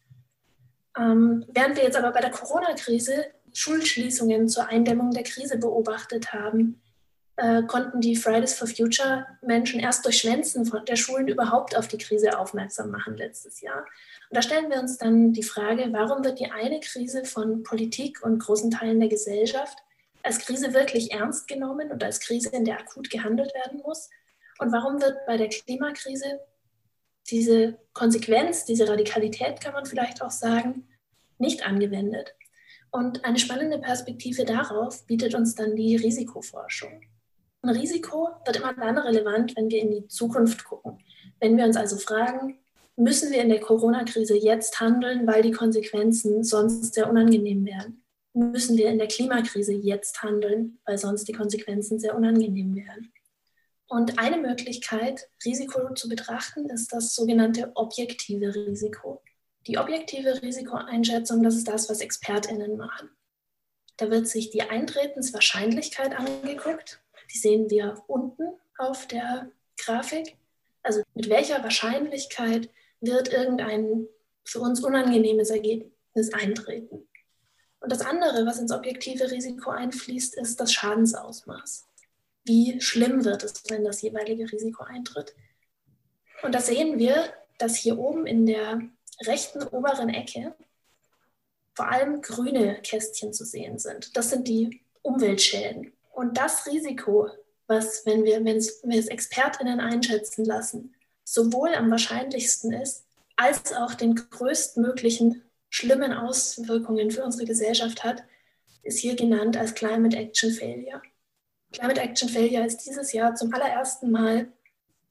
Ähm, 1.00 1.46
während 1.48 1.78
wir 1.78 1.86
jetzt 1.86 1.96
aber 1.96 2.12
bei 2.12 2.20
der 2.20 2.32
Corona-Krise 2.32 3.26
Schulschließungen 3.54 4.50
zur 4.50 4.68
Eindämmung 4.68 5.12
der 5.12 5.24
Krise 5.24 5.58
beobachtet 5.58 6.34
haben, 6.34 6.83
äh, 7.36 7.64
konnten 7.64 8.00
die 8.00 8.16
Fridays 8.16 8.54
for 8.54 8.68
Future 8.68 9.26
Menschen 9.42 9.80
erst 9.80 10.06
durch 10.06 10.20
Schwänzen 10.20 10.70
der 10.88 10.96
Schulen 10.96 11.28
überhaupt 11.28 11.76
auf 11.76 11.88
die 11.88 11.98
Krise 11.98 12.38
aufmerksam 12.38 12.92
machen 12.92 13.18
letztes 13.18 13.62
Jahr. 13.62 13.86
Und 14.30 14.38
da 14.38 14.42
stellen 14.42 14.70
wir 14.70 14.80
uns 14.80 14.98
dann 14.98 15.34
die 15.34 15.44
Frage, 15.44 15.88
warum 15.92 16.24
wird 16.24 16.40
die 16.40 16.52
eine 16.52 16.80
Krise 16.80 17.26
von 17.26 17.64
Politik 17.64 18.24
und 18.24 18.40
großen 18.40 18.70
Teilen 18.70 19.00
der 19.00 19.10
Gesellschaft 19.10 19.80
als 20.22 20.40
Krise 20.40 20.74
wirklich 20.74 21.12
ernst 21.12 21.48
genommen 21.48 21.92
und 21.92 22.04
als 22.04 22.20
Krise, 22.20 22.50
in 22.50 22.66
der 22.66 22.80
akut 22.80 23.10
gehandelt 23.10 23.54
werden 23.54 23.82
muss? 23.84 24.10
Und 24.60 24.72
warum 24.72 25.02
wird 25.02 25.26
bei 25.26 25.38
der 25.38 25.50
Klimakrise 25.50 26.40
diese 27.30 27.80
Konsequenz, 27.94 28.66
diese 28.66 28.88
Radikalität 28.88 29.60
kann 29.62 29.74
man 29.74 29.86
vielleicht 29.86 30.22
auch 30.22 30.32
sagen, 30.32 30.88
nicht 31.40 31.66
angewendet. 31.66 32.36
Und 32.92 33.26
eine 33.26 33.40
spannende 33.40 33.80
Perspektive 33.80 34.46
darauf 34.46 35.06
bietet 35.08 35.34
uns 35.34 35.56
dann 35.56 35.76
die 35.76 35.96
Risikoforschung. 35.96 37.02
Ein 37.66 37.78
Risiko 37.78 38.30
wird 38.46 38.58
immer 38.58 38.74
dann 38.74 38.98
relevant, 38.98 39.56
wenn 39.56 39.72
wir 39.72 39.82
in 39.82 39.92
die 39.92 40.08
Zukunft 40.10 40.66
gucken. 40.66 40.98
Wenn 41.40 41.56
wir 41.56 41.64
uns 41.64 41.78
also 41.78 41.98
fragen, 41.98 42.60
müssen 42.98 43.32
wir 43.32 43.42
in 43.42 43.48
der 43.48 43.62
Corona-Krise 43.62 44.36
jetzt 44.36 44.82
handeln, 44.82 45.26
weil 45.26 45.44
die 45.44 45.52
Konsequenzen 45.52 46.44
sonst 46.44 46.94
sehr 46.94 47.10
unangenehm 47.10 47.66
wären? 47.66 48.04
Müssen 48.34 48.78
wir 48.78 48.90
in 48.90 48.98
der 48.98 49.08
Klimakrise 49.08 49.72
jetzt 49.72 50.22
handeln, 50.24 50.80
weil 50.86 50.98
sonst 50.98 51.26
die 51.30 51.34
Konsequenzen 51.34 52.00
sehr 52.00 52.18
unangenehm 52.18 52.76
wären? 52.76 53.14
Und 53.88 54.20
eine 54.20 54.40
Möglichkeit, 54.40 55.30
Risiko 55.46 55.94
zu 55.94 56.10
betrachten, 56.10 56.70
ist 56.70 56.92
das 56.92 57.16
sogenannte 57.16 57.72
objektive 57.76 58.54
Risiko. 58.54 59.22
Die 59.68 59.78
objektive 59.78 60.42
Risikoeinschätzung, 60.42 61.44
das 61.44 61.56
ist 61.56 61.70
das, 61.70 61.90
was 61.90 62.02
ExpertInnen 62.02 62.76
machen. 62.76 63.10
Da 63.96 64.12
wird 64.12 64.28
sich 64.28 64.50
die 64.50 64.64
Eintretenswahrscheinlichkeit 64.64 66.14
angeguckt. 66.20 67.03
Die 67.34 67.38
sehen 67.38 67.70
wir 67.70 68.04
unten 68.08 68.44
auf 68.78 69.08
der 69.08 69.52
Grafik. 69.78 70.38
Also 70.84 71.02
mit 71.14 71.30
welcher 71.30 71.64
Wahrscheinlichkeit 71.64 72.70
wird 73.02 73.32
irgendein 73.32 74.08
für 74.46 74.60
uns 74.60 74.84
unangenehmes 74.84 75.50
Ergebnis 75.50 76.34
eintreten. 76.34 77.08
Und 77.80 77.92
das 77.92 78.02
andere, 78.02 78.46
was 78.46 78.60
ins 78.60 78.72
objektive 78.72 79.32
Risiko 79.32 79.72
einfließt, 79.72 80.36
ist 80.38 80.60
das 80.60 80.72
Schadensausmaß. 80.74 81.86
Wie 82.46 82.80
schlimm 82.82 83.26
wird 83.26 83.44
es, 83.44 83.64
wenn 83.70 83.84
das 83.84 84.02
jeweilige 84.02 84.52
Risiko 84.52 84.84
eintritt? 84.84 85.34
Und 86.44 86.54
da 86.56 86.60
sehen 86.60 87.00
wir, 87.00 87.34
dass 87.58 87.76
hier 87.76 87.98
oben 87.98 88.26
in 88.26 88.46
der 88.46 88.82
rechten 89.26 89.64
oberen 89.64 90.10
Ecke 90.10 90.56
vor 91.74 91.90
allem 91.90 92.22
grüne 92.22 92.82
Kästchen 92.82 93.34
zu 93.34 93.46
sehen 93.46 93.80
sind. 93.80 94.16
Das 94.16 94.30
sind 94.30 94.48
die 94.48 94.82
Umweltschäden. 95.02 95.94
Und 96.14 96.38
das 96.38 96.66
Risiko, 96.68 97.30
was, 97.68 98.06
wenn 98.06 98.24
wir, 98.24 98.44
wenn 98.46 98.58
es 98.58 99.08
ExpertInnen 99.08 99.80
einschätzen 99.80 100.46
lassen, 100.46 100.94
sowohl 101.24 101.74
am 101.74 101.90
wahrscheinlichsten 101.90 102.72
ist, 102.72 103.06
als 103.36 103.74
auch 103.74 103.96
den 103.96 104.16
größtmöglichen 104.16 105.44
schlimmen 105.70 106.14
Auswirkungen 106.14 107.10
für 107.10 107.24
unsere 107.24 107.46
Gesellschaft 107.46 108.04
hat, 108.04 108.24
ist 108.84 109.00
hier 109.00 109.16
genannt 109.16 109.58
als 109.58 109.74
Climate 109.74 110.16
Action 110.16 110.52
Failure. 110.52 111.02
Climate 111.72 112.00
Action 112.00 112.30
Failure 112.30 112.66
ist 112.66 112.86
dieses 112.86 113.12
Jahr 113.12 113.34
zum 113.34 113.52
allerersten 113.54 114.12
Mal 114.12 114.52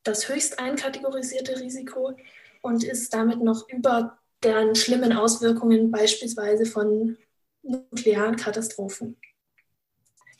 das 0.04 0.28
höchst 0.28 0.60
einkategorisierte 0.60 1.58
Risiko 1.58 2.12
und 2.60 2.84
ist 2.84 3.12
damit 3.12 3.40
noch 3.40 3.68
über 3.68 4.18
deren 4.44 4.74
schlimmen 4.76 5.12
Auswirkungen 5.12 5.90
beispielsweise 5.90 6.66
von 6.66 7.16
nuklearen 7.62 8.36
Katastrophen. 8.36 9.16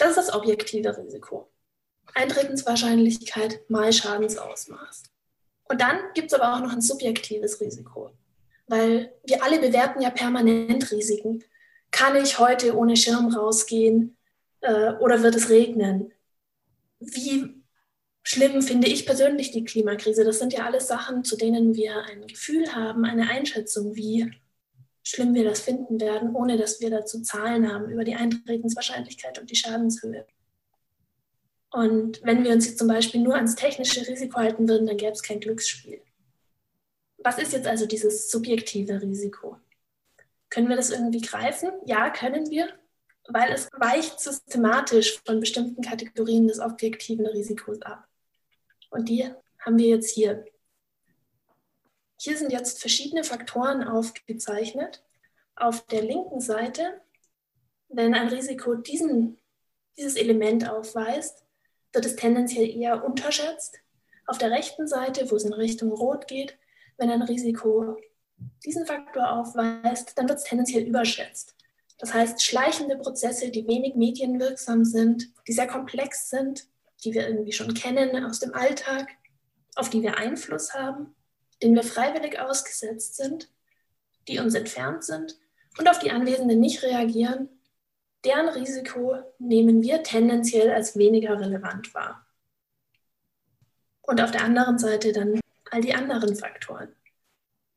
Das 0.02 0.16
ist 0.16 0.28
das 0.28 0.35
objektive 0.35 0.97
Risiko. 0.99 1.49
Eintretenswahrscheinlichkeit 2.14 3.71
mal 3.71 3.92
Schadensausmaß. 3.92 5.04
Und 5.68 5.80
dann 5.80 5.97
gibt 6.14 6.32
es 6.32 6.38
aber 6.38 6.56
auch 6.56 6.61
noch 6.61 6.73
ein 6.73 6.80
subjektives 6.80 7.61
Risiko, 7.61 8.11
weil 8.66 9.14
wir 9.25 9.44
alle 9.44 9.61
bewerten 9.61 10.02
ja 10.02 10.11
permanent 10.11 10.90
Risiken. 10.90 11.44
Kann 11.92 12.16
ich 12.16 12.40
heute 12.40 12.76
ohne 12.76 12.97
Schirm 12.97 13.32
rausgehen 13.32 14.16
äh, 14.61 14.94
oder 14.94 15.23
wird 15.23 15.37
es 15.37 15.50
regnen? 15.50 16.12
Wie 16.99 17.62
Schlimm 18.25 18.61
finde 18.61 18.88
ich 18.88 19.06
persönlich 19.06 19.52
die 19.52 19.64
Klimakrise. 19.64 20.25
Das 20.25 20.40
sind 20.40 20.52
ja 20.52 20.64
alles 20.66 20.88
Sachen, 20.88 21.23
zu 21.23 21.37
denen 21.37 21.76
wir 21.76 22.02
ein 22.06 22.26
Gefühl 22.26 22.75
haben, 22.75 23.04
eine 23.04 23.30
Einschätzung, 23.30 23.94
wie 23.94 24.32
schlimm 25.02 25.35
wir 25.35 25.44
das 25.44 25.61
finden 25.61 26.00
werden, 26.00 26.35
ohne 26.35 26.56
dass 26.56 26.80
wir 26.80 26.90
dazu 26.90 27.23
Zahlen 27.23 27.73
haben 27.73 27.90
über 27.90 28.04
die 28.04 28.14
Eintretenswahrscheinlichkeit 28.14 29.38
und 29.38 29.50
die 29.50 29.56
Schadenshöhe. 29.56 30.26
Und 31.71 32.23
wenn 32.23 32.44
wir 32.44 32.52
uns 32.52 32.66
jetzt 32.66 32.78
zum 32.78 32.88
Beispiel 32.88 33.23
nur 33.23 33.35
ans 33.35 33.54
technische 33.54 34.06
Risiko 34.06 34.38
halten 34.38 34.68
würden, 34.68 34.87
dann 34.87 34.99
gäbe 34.99 35.12
es 35.12 35.23
kein 35.23 35.40
Glücksspiel. 35.40 36.02
Was 37.18 37.38
ist 37.38 37.52
jetzt 37.52 37.66
also 37.66 37.87
dieses 37.87 38.30
subjektive 38.30 39.00
Risiko? 39.00 39.56
Können 40.50 40.68
wir 40.68 40.76
das 40.76 40.90
irgendwie 40.90 41.23
greifen? 41.23 41.71
Ja, 41.87 42.11
können 42.11 42.50
wir, 42.50 42.68
weil 43.28 43.52
es 43.52 43.68
weicht 43.73 44.21
systematisch 44.21 45.23
von 45.25 45.40
bestimmten 45.40 45.82
Kategorien 45.82 46.47
des 46.47 46.61
objektiven 46.61 47.26
Risikos 47.26 47.80
ab. 47.82 48.06
Und 48.90 49.09
die 49.09 49.30
haben 49.61 49.78
wir 49.78 49.88
jetzt 49.88 50.11
hier. 50.11 50.44
Hier 52.25 52.38
sind 52.38 52.52
jetzt 52.52 52.79
verschiedene 52.79 53.25
Faktoren 53.25 53.83
aufgezeichnet. 53.83 55.02
Auf 55.57 55.88
der 55.88 56.02
linken 56.02 56.41
Seite, 56.41 57.00
wenn 57.88 58.14
ein 58.14 58.29
Risiko 58.29 58.76
diesen, 58.76 59.41
dieses 59.97 60.14
Element 60.14 60.71
aufweist, 60.71 61.45
wird 61.93 62.07
es 62.07 62.14
tendenziell 62.14 62.71
eher 62.71 63.05
unterschätzt. 63.05 63.81
Auf 64.29 64.38
der 64.38 64.52
rechten 64.52 64.87
Seite, 64.87 65.33
wo 65.33 65.35
es 65.35 65.43
in 65.43 65.52
Richtung 65.52 65.91
Rot 65.91 66.29
geht, 66.29 66.57
wenn 66.97 67.11
ein 67.11 67.23
Risiko 67.23 67.97
diesen 68.64 68.87
Faktor 68.87 69.33
aufweist, 69.33 70.17
dann 70.17 70.29
wird 70.29 70.38
es 70.38 70.45
tendenziell 70.45 70.85
überschätzt. 70.85 71.57
Das 71.99 72.14
heißt, 72.14 72.41
schleichende 72.41 72.99
Prozesse, 72.99 73.50
die 73.50 73.67
wenig 73.67 73.97
medienwirksam 73.97 74.85
sind, 74.85 75.33
die 75.49 75.52
sehr 75.52 75.67
komplex 75.67 76.31
sind, 76.31 76.69
die 77.02 77.14
wir 77.14 77.26
irgendwie 77.26 77.52
schon 77.52 77.75
kennen 77.75 78.25
aus 78.25 78.38
dem 78.38 78.55
Alltag, 78.55 79.09
auf 79.75 79.91
die 79.91 80.02
wir 80.02 80.19
Einfluss 80.19 80.73
haben, 80.73 81.17
denen 81.62 81.75
wir 81.75 81.85
freiwillig 81.85 82.38
ausgesetzt 82.38 83.16
sind, 83.16 83.49
die 84.28 84.38
uns 84.38 84.54
entfernt 84.54 85.04
sind 85.04 85.38
und 85.78 85.88
auf 85.88 85.99
die 85.99 86.11
Anwesenden 86.11 86.61
nicht 86.61 86.83
reagieren, 86.83 87.49
deren 88.25 88.49
Risiko 88.49 89.16
nehmen 89.38 89.83
wir 89.83 90.02
tendenziell 90.02 90.71
als 90.71 90.97
weniger 90.97 91.40
relevant 91.40 91.95
wahr. 91.95 92.26
Und 94.02 94.21
auf 94.21 94.31
der 94.31 94.45
anderen 94.45 94.78
Seite 94.78 95.12
dann 95.12 95.40
all 95.71 95.81
die 95.81 95.95
anderen 95.95 96.37
Faktoren. 96.37 96.95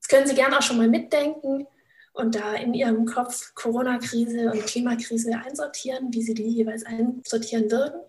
Das 0.02 0.08
können 0.10 0.28
Sie 0.28 0.36
gerne 0.36 0.58
auch 0.58 0.62
schon 0.62 0.78
mal 0.78 0.88
mitdenken 0.88 1.68
und 2.14 2.36
da 2.36 2.56
in 2.56 2.74
Ihrem 2.74 3.06
Kopf 3.06 3.54
Corona-Krise 3.56 4.52
und 4.52 4.66
Klimakrise 4.66 5.36
einsortieren, 5.36 6.14
wie 6.14 6.22
Sie 6.22 6.34
die 6.34 6.48
jeweils 6.48 6.86
einsortieren 6.86 7.72
würden. 7.72 8.02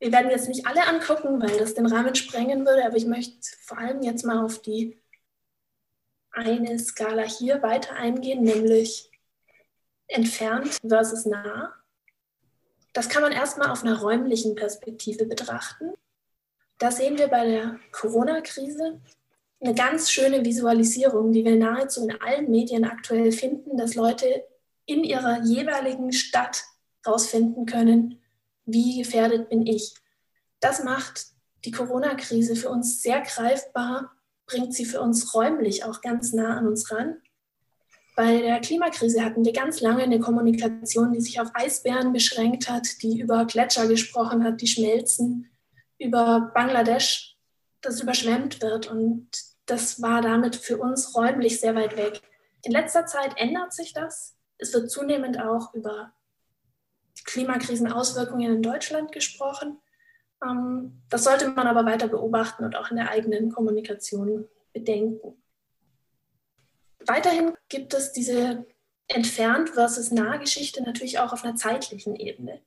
Wir 0.00 0.12
werden 0.12 0.30
jetzt 0.30 0.48
nicht 0.48 0.66
alle 0.66 0.86
angucken, 0.86 1.40
weil 1.42 1.58
das 1.58 1.74
den 1.74 1.86
Rahmen 1.86 2.14
sprengen 2.14 2.64
würde, 2.64 2.84
aber 2.84 2.96
ich 2.96 3.06
möchte 3.06 3.36
vor 3.62 3.78
allem 3.78 4.02
jetzt 4.02 4.24
mal 4.24 4.44
auf 4.44 4.62
die 4.62 5.00
eine 6.30 6.78
Skala 6.78 7.24
hier 7.24 7.62
weiter 7.62 7.94
eingehen, 7.94 8.42
nämlich 8.42 9.10
entfernt 10.06 10.78
versus 10.86 11.26
nah. 11.26 11.74
Das 12.92 13.08
kann 13.08 13.22
man 13.22 13.32
erstmal 13.32 13.70
auf 13.70 13.82
einer 13.82 14.00
räumlichen 14.00 14.54
Perspektive 14.54 15.26
betrachten. 15.26 15.92
Da 16.78 16.92
sehen 16.92 17.18
wir 17.18 17.28
bei 17.28 17.44
der 17.44 17.80
Corona-Krise 17.90 19.00
eine 19.60 19.74
ganz 19.74 20.10
schöne 20.10 20.44
Visualisierung, 20.44 21.32
die 21.32 21.44
wir 21.44 21.56
nahezu 21.56 22.04
in 22.04 22.20
allen 22.20 22.50
Medien 22.50 22.84
aktuell 22.84 23.32
finden, 23.32 23.76
dass 23.76 23.96
Leute 23.96 24.44
in 24.86 25.02
ihrer 25.02 25.42
jeweiligen 25.42 26.12
Stadt 26.12 26.62
herausfinden 27.04 27.66
können, 27.66 28.17
wie 28.68 28.98
gefährdet 28.98 29.48
bin 29.48 29.66
ich. 29.66 29.94
Das 30.60 30.84
macht 30.84 31.26
die 31.64 31.70
Corona-Krise 31.70 32.54
für 32.54 32.68
uns 32.68 33.02
sehr 33.02 33.20
greifbar, 33.22 34.12
bringt 34.46 34.74
sie 34.74 34.84
für 34.84 35.00
uns 35.00 35.34
räumlich 35.34 35.84
auch 35.84 36.00
ganz 36.00 36.32
nah 36.32 36.56
an 36.56 36.68
uns 36.68 36.90
ran. 36.92 37.16
Bei 38.14 38.40
der 38.40 38.60
Klimakrise 38.60 39.24
hatten 39.24 39.44
wir 39.44 39.52
ganz 39.52 39.80
lange 39.80 40.02
eine 40.02 40.20
Kommunikation, 40.20 41.12
die 41.12 41.20
sich 41.20 41.40
auf 41.40 41.50
Eisbären 41.54 42.12
beschränkt 42.12 42.68
hat, 42.68 43.02
die 43.02 43.20
über 43.20 43.44
Gletscher 43.44 43.86
gesprochen 43.86 44.44
hat, 44.44 44.60
die 44.60 44.66
schmelzen, 44.66 45.48
über 45.98 46.50
Bangladesch, 46.54 47.36
das 47.80 48.00
überschwemmt 48.00 48.60
wird. 48.60 48.88
Und 48.88 49.28
das 49.66 50.02
war 50.02 50.20
damit 50.20 50.56
für 50.56 50.78
uns 50.78 51.14
räumlich 51.14 51.60
sehr 51.60 51.74
weit 51.74 51.96
weg. 51.96 52.20
In 52.64 52.72
letzter 52.72 53.06
Zeit 53.06 53.34
ändert 53.36 53.72
sich 53.72 53.92
das. 53.92 54.34
Es 54.58 54.74
wird 54.74 54.90
zunehmend 54.90 55.40
auch 55.40 55.72
über 55.74 56.12
Klimakrisenauswirkungen 57.28 58.56
in 58.56 58.62
Deutschland 58.62 59.12
gesprochen. 59.12 59.78
Ähm, 60.42 61.02
das 61.10 61.24
sollte 61.24 61.48
man 61.50 61.66
aber 61.66 61.84
weiter 61.84 62.08
beobachten 62.08 62.64
und 62.64 62.74
auch 62.76 62.90
in 62.90 62.96
der 62.96 63.10
eigenen 63.10 63.52
Kommunikation 63.52 64.48
bedenken. 64.72 65.40
Weiterhin 67.06 67.54
gibt 67.68 67.94
es 67.94 68.12
diese 68.12 68.66
entfernt 69.08 69.70
versus 69.70 70.10
nah 70.10 70.36
Geschichte 70.36 70.82
natürlich 70.82 71.18
auch 71.18 71.32
auf 71.32 71.44
einer 71.44 71.56
zeitlichen 71.56 72.16
Ebene. 72.16 72.60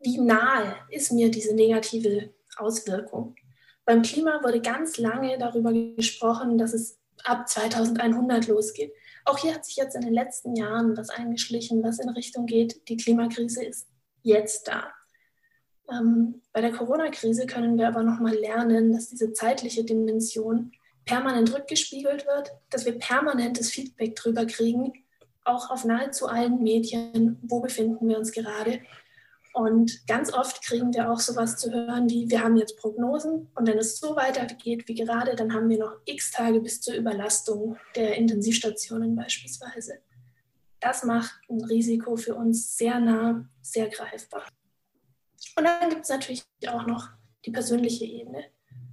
Wie 0.00 0.18
nahe 0.18 0.76
ist 0.90 1.12
mir 1.12 1.30
diese 1.30 1.54
negative 1.54 2.32
Auswirkung? 2.56 3.36
Beim 3.84 4.02
Klima 4.02 4.42
wurde 4.42 4.60
ganz 4.60 4.98
lange 4.98 5.38
darüber 5.38 5.72
gesprochen, 5.72 6.58
dass 6.58 6.72
es 6.72 6.98
ab 7.24 7.48
2100 7.48 8.46
losgeht. 8.46 8.92
Auch 9.26 9.38
hier 9.38 9.54
hat 9.54 9.66
sich 9.66 9.76
jetzt 9.76 9.94
in 9.94 10.02
den 10.02 10.14
letzten 10.14 10.56
Jahren 10.56 10.96
was 10.96 11.10
eingeschlichen, 11.10 11.82
was 11.82 11.98
in 11.98 12.08
Richtung 12.10 12.46
geht, 12.46 12.88
die 12.88 12.96
Klimakrise 12.96 13.62
ist 13.64 13.89
jetzt 14.22 14.68
da. 14.68 14.92
Ähm, 15.90 16.42
bei 16.52 16.60
der 16.60 16.72
Corona-Krise 16.72 17.46
können 17.46 17.78
wir 17.78 17.88
aber 17.88 18.02
nochmal 18.02 18.34
lernen, 18.34 18.92
dass 18.92 19.08
diese 19.08 19.32
zeitliche 19.32 19.84
Dimension 19.84 20.72
permanent 21.04 21.52
rückgespiegelt 21.54 22.26
wird, 22.26 22.52
dass 22.70 22.84
wir 22.84 22.98
permanentes 22.98 23.70
Feedback 23.70 24.14
drüber 24.16 24.46
kriegen, 24.46 24.92
auch 25.44 25.70
auf 25.70 25.84
nahezu 25.84 26.28
allen 26.28 26.62
Medien, 26.62 27.38
wo 27.42 27.60
befinden 27.60 28.08
wir 28.08 28.18
uns 28.18 28.32
gerade. 28.32 28.80
Und 29.52 30.06
ganz 30.06 30.32
oft 30.32 30.62
kriegen 30.64 30.94
wir 30.94 31.10
auch 31.10 31.18
sowas 31.18 31.56
zu 31.56 31.72
hören 31.72 32.08
wie, 32.08 32.30
wir 32.30 32.44
haben 32.44 32.56
jetzt 32.56 32.78
Prognosen 32.78 33.48
und 33.56 33.66
wenn 33.66 33.78
es 33.78 33.98
so 33.98 34.14
weitergeht 34.14 34.86
wie 34.86 34.94
gerade, 34.94 35.34
dann 35.34 35.52
haben 35.52 35.68
wir 35.68 35.78
noch 35.78 35.96
x 36.04 36.30
Tage 36.30 36.60
bis 36.60 36.80
zur 36.80 36.94
Überlastung 36.94 37.76
der 37.96 38.16
Intensivstationen 38.16 39.16
beispielsweise. 39.16 39.98
Das 40.80 41.04
macht 41.04 41.40
ein 41.48 41.62
Risiko 41.64 42.16
für 42.16 42.34
uns 42.34 42.76
sehr 42.76 42.98
nah, 43.00 43.46
sehr 43.60 43.88
greifbar. 43.88 44.44
Und 45.56 45.64
dann 45.64 45.90
gibt 45.90 46.02
es 46.02 46.08
natürlich 46.08 46.44
auch 46.68 46.86
noch 46.86 47.08
die 47.44 47.50
persönliche 47.50 48.04
Ebene. 48.04 48.44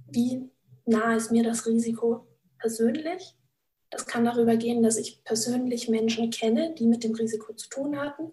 Wie 0.06 0.50
nah 0.86 1.16
ist 1.16 1.30
mir 1.30 1.42
das 1.42 1.66
Risiko 1.66 2.26
persönlich? 2.58 3.34
Das 3.90 4.06
kann 4.06 4.24
darüber 4.24 4.56
gehen, 4.56 4.82
dass 4.82 4.96
ich 4.96 5.24
persönlich 5.24 5.88
Menschen 5.88 6.30
kenne, 6.30 6.74
die 6.74 6.86
mit 6.86 7.04
dem 7.04 7.14
Risiko 7.14 7.54
zu 7.54 7.68
tun 7.68 7.98
hatten. 7.98 8.32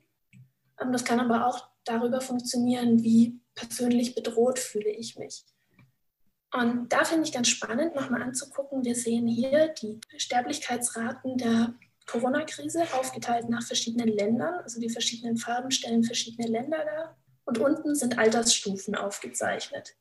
Ähm, 0.82 0.92
das 0.92 1.06
kann 1.06 1.20
aber 1.20 1.48
auch 1.48 1.70
darüber 1.86 2.20
funktionieren, 2.20 3.04
wie 3.04 3.40
persönlich 3.54 4.16
bedroht 4.16 4.60
fühle 4.60 4.90
ich 4.90 5.18
mich. 5.18 5.46
Und 6.54 6.90
da 6.90 7.04
finde 7.04 7.26
ich 7.26 7.34
ganz 7.34 7.50
spannend, 7.50 7.96
nochmal 7.96 8.22
anzugucken. 8.22 8.86
Wir 8.86 8.96
sehen 8.96 9.28
hier 9.28 9.70
die 9.70 10.00
Sterblichkeitsraten 10.18 11.38
der 11.38 11.74
Corona-Krise 12.06 12.84
aufgeteilt 12.94 13.50
nach 13.50 13.64
verschiedenen 13.64 14.10
Ländern. 14.10 14.56
Also 14.64 14.80
die 14.80 14.90
verschiedenen 14.90 15.38
Farben 15.38 15.72
stellen 15.72 16.04
verschiedene 16.04 16.48
Länder 16.48 16.84
dar. 16.86 17.18
Und 17.46 17.60
unten 17.60 17.96
sind 17.96 18.18
Altersstufen 18.18 18.96
aufgezeichnet. 18.96 19.96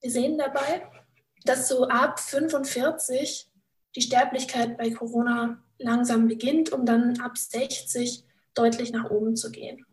Wir 0.00 0.10
sehen 0.10 0.38
dabei, 0.38 0.82
dass 1.44 1.68
so 1.68 1.88
ab 1.88 2.18
45 2.18 3.50
die 3.94 4.00
Sterblichkeit 4.00 4.78
bei 4.78 4.90
Corona 4.90 5.62
langsam 5.78 6.28
beginnt, 6.28 6.72
um 6.72 6.86
dann 6.86 7.20
ab 7.20 7.36
60 7.36 8.24
deutlich 8.54 8.92
nach 8.92 9.10
oben 9.10 9.36
zu 9.36 9.50
gehen. 9.50 9.84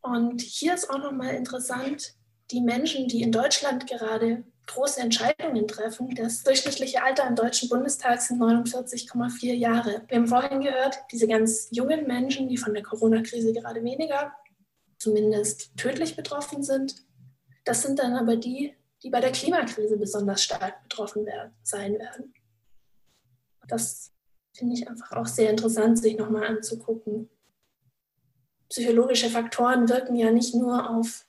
Und 0.00 0.40
hier 0.40 0.74
ist 0.74 0.90
auch 0.90 0.98
nochmal 0.98 1.34
interessant, 1.34 2.14
die 2.50 2.60
Menschen, 2.60 3.06
die 3.06 3.22
in 3.22 3.32
Deutschland 3.32 3.86
gerade 3.86 4.44
große 4.70 5.00
Entscheidungen 5.00 5.66
treffen. 5.66 6.14
Das 6.14 6.42
durchschnittliche 6.42 7.02
Alter 7.02 7.26
im 7.26 7.34
Deutschen 7.34 7.68
Bundestag 7.68 8.20
sind 8.20 8.40
49,4 8.40 9.52
Jahre. 9.54 10.02
Wir 10.08 10.16
haben 10.16 10.26
vorhin 10.26 10.60
gehört, 10.60 10.98
diese 11.10 11.26
ganz 11.26 11.68
jungen 11.70 12.06
Menschen, 12.06 12.48
die 12.48 12.56
von 12.56 12.72
der 12.72 12.82
Corona-Krise 12.82 13.52
gerade 13.52 13.82
weniger, 13.82 14.32
zumindest 14.98 15.76
tödlich 15.76 16.16
betroffen 16.16 16.62
sind, 16.62 16.94
das 17.64 17.82
sind 17.82 17.98
dann 17.98 18.14
aber 18.14 18.36
die, 18.36 18.74
die 19.02 19.10
bei 19.10 19.20
der 19.20 19.32
Klimakrise 19.32 19.96
besonders 19.96 20.42
stark 20.42 20.82
betroffen 20.82 21.26
werden, 21.26 21.52
sein 21.62 21.98
werden. 21.98 22.34
Das 23.68 24.12
finde 24.54 24.74
ich 24.74 24.88
einfach 24.88 25.12
auch 25.12 25.26
sehr 25.26 25.50
interessant, 25.50 25.98
sich 25.98 26.16
nochmal 26.16 26.46
anzugucken. 26.46 27.28
Psychologische 28.68 29.30
Faktoren 29.30 29.88
wirken 29.88 30.16
ja 30.16 30.30
nicht 30.30 30.54
nur 30.54 30.90
auf 30.90 31.26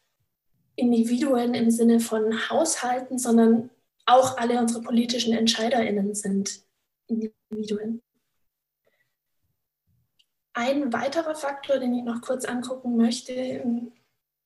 Individuen 0.82 1.54
im 1.54 1.72
Sinne 1.72 2.00
von 2.00 2.50
Haushalten, 2.50 3.18
sondern 3.18 3.70
auch 4.06 4.38
alle 4.38 4.60
unsere 4.60 4.82
politischen 4.82 5.34
EntscheiderInnen 5.34 6.16
sind 6.16 6.64
Individuen. 7.08 8.02
Ein 10.54 10.92
weiterer 10.92 11.36
Faktor, 11.36 11.78
den 11.78 11.94
ich 11.94 12.04
noch 12.04 12.22
kurz 12.22 12.46
angucken 12.46 12.98
möchte, 12.98 13.64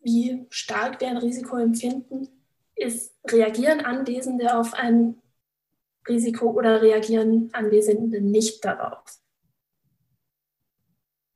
wie 0.02 0.46
stark 0.50 1.02
wir 1.02 1.08
ein 1.08 1.18
Risiko 1.18 1.58
empfinden, 1.58 2.28
ist, 2.76 3.16
reagieren 3.28 3.80
Anwesende 3.80 4.56
auf 4.56 4.74
ein 4.74 5.22
Risiko 6.08 6.52
oder 6.52 6.82
reagieren 6.82 7.50
Anwesende 7.54 8.22
nicht 8.22 8.64
darauf? 8.64 9.20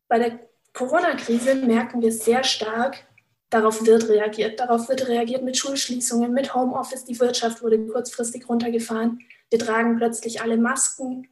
Bei 0.07 0.19
der 0.19 0.39
Corona-Krise 0.73 1.55
merken 1.55 2.01
wir 2.01 2.11
sehr 2.11 2.43
stark, 2.43 3.08
darauf 3.49 3.85
wird 3.85 4.09
reagiert. 4.09 4.59
Darauf 4.59 4.89
wird 4.89 5.07
reagiert 5.07 5.43
mit 5.43 5.57
Schulschließungen, 5.57 6.33
mit 6.33 6.53
Homeoffice. 6.53 7.05
Die 7.05 7.19
Wirtschaft 7.19 7.61
wurde 7.61 7.79
kurzfristig 7.87 8.47
runtergefahren. 8.47 9.19
Wir 9.49 9.59
tragen 9.59 9.97
plötzlich 9.97 10.41
alle 10.41 10.57
Masken. 10.57 11.27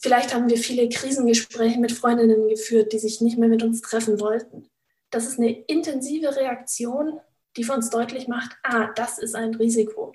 Vielleicht 0.00 0.34
haben 0.34 0.48
wir 0.48 0.58
viele 0.58 0.88
Krisengespräche 0.88 1.78
mit 1.78 1.92
Freundinnen 1.92 2.48
geführt, 2.48 2.92
die 2.92 2.98
sich 2.98 3.20
nicht 3.20 3.38
mehr 3.38 3.48
mit 3.48 3.62
uns 3.62 3.80
treffen 3.80 4.18
wollten. 4.18 4.68
Das 5.10 5.26
ist 5.26 5.38
eine 5.38 5.52
intensive 5.66 6.34
Reaktion, 6.34 7.20
die 7.56 7.64
für 7.64 7.74
uns 7.74 7.90
deutlich 7.90 8.28
macht, 8.28 8.56
ah, 8.62 8.88
das 8.94 9.18
ist 9.18 9.34
ein 9.34 9.54
Risiko. 9.54 10.14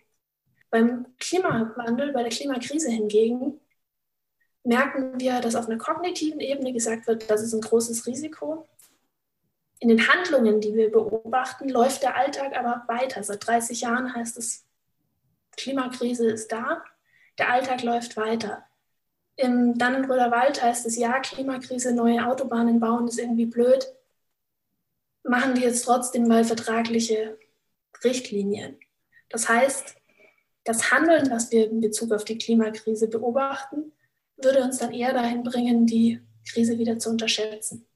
Beim 0.69 1.05
Klimawandel, 1.19 2.11
bei 2.11 2.23
der 2.23 2.31
Klimakrise 2.31 2.89
hingegen, 2.89 3.59
merken 4.63 5.19
wir, 5.19 5.39
dass 5.39 5.55
auf 5.55 5.67
einer 5.67 5.77
kognitiven 5.77 6.41
Ebene 6.41 6.73
gesagt 6.73 7.07
wird, 7.07 7.29
das 7.29 7.41
ist 7.41 7.53
ein 7.53 7.61
großes 7.61 8.05
Risiko. 8.05 8.67
In 9.79 9.89
den 9.89 10.07
Handlungen, 10.07 10.59
die 10.59 10.73
wir 10.73 10.91
beobachten, 10.91 11.69
läuft 11.69 12.03
der 12.03 12.15
Alltag 12.15 12.57
aber 12.57 12.83
weiter. 12.87 13.23
Seit 13.23 13.45
30 13.45 13.81
Jahren 13.81 14.13
heißt 14.13 14.37
es, 14.37 14.65
Klimakrise 15.55 16.29
ist 16.29 16.51
da, 16.51 16.83
der 17.37 17.51
Alltag 17.51 17.83
läuft 17.83 18.17
weiter. 18.17 18.63
Im 19.35 19.77
Dannenbrüder 19.77 20.31
Wald 20.31 20.63
heißt 20.63 20.85
es, 20.87 20.97
ja, 20.97 21.19
Klimakrise, 21.19 21.93
neue 21.93 22.25
Autobahnen 22.25 22.79
bauen 22.79 23.07
ist 23.07 23.19
irgendwie 23.19 23.45
blöd. 23.45 23.87
Machen 25.23 25.55
wir 25.55 25.63
jetzt 25.63 25.85
trotzdem 25.85 26.27
mal 26.27 26.43
vertragliche 26.43 27.37
Richtlinien. 28.03 28.79
Das 29.29 29.49
heißt, 29.49 29.95
das 30.63 30.91
Handeln, 30.91 31.29
was 31.29 31.51
wir 31.51 31.69
in 31.69 31.81
Bezug 31.81 32.11
auf 32.11 32.25
die 32.25 32.37
Klimakrise 32.37 33.07
beobachten, 33.07 33.93
würde 34.37 34.63
uns 34.63 34.79
dann 34.79 34.93
eher 34.93 35.13
dahin 35.13 35.43
bringen, 35.43 35.85
die 35.85 36.21
Krise 36.51 36.77
wieder 36.77 36.99
zu 36.99 37.09
unterschätzen. 37.09 37.86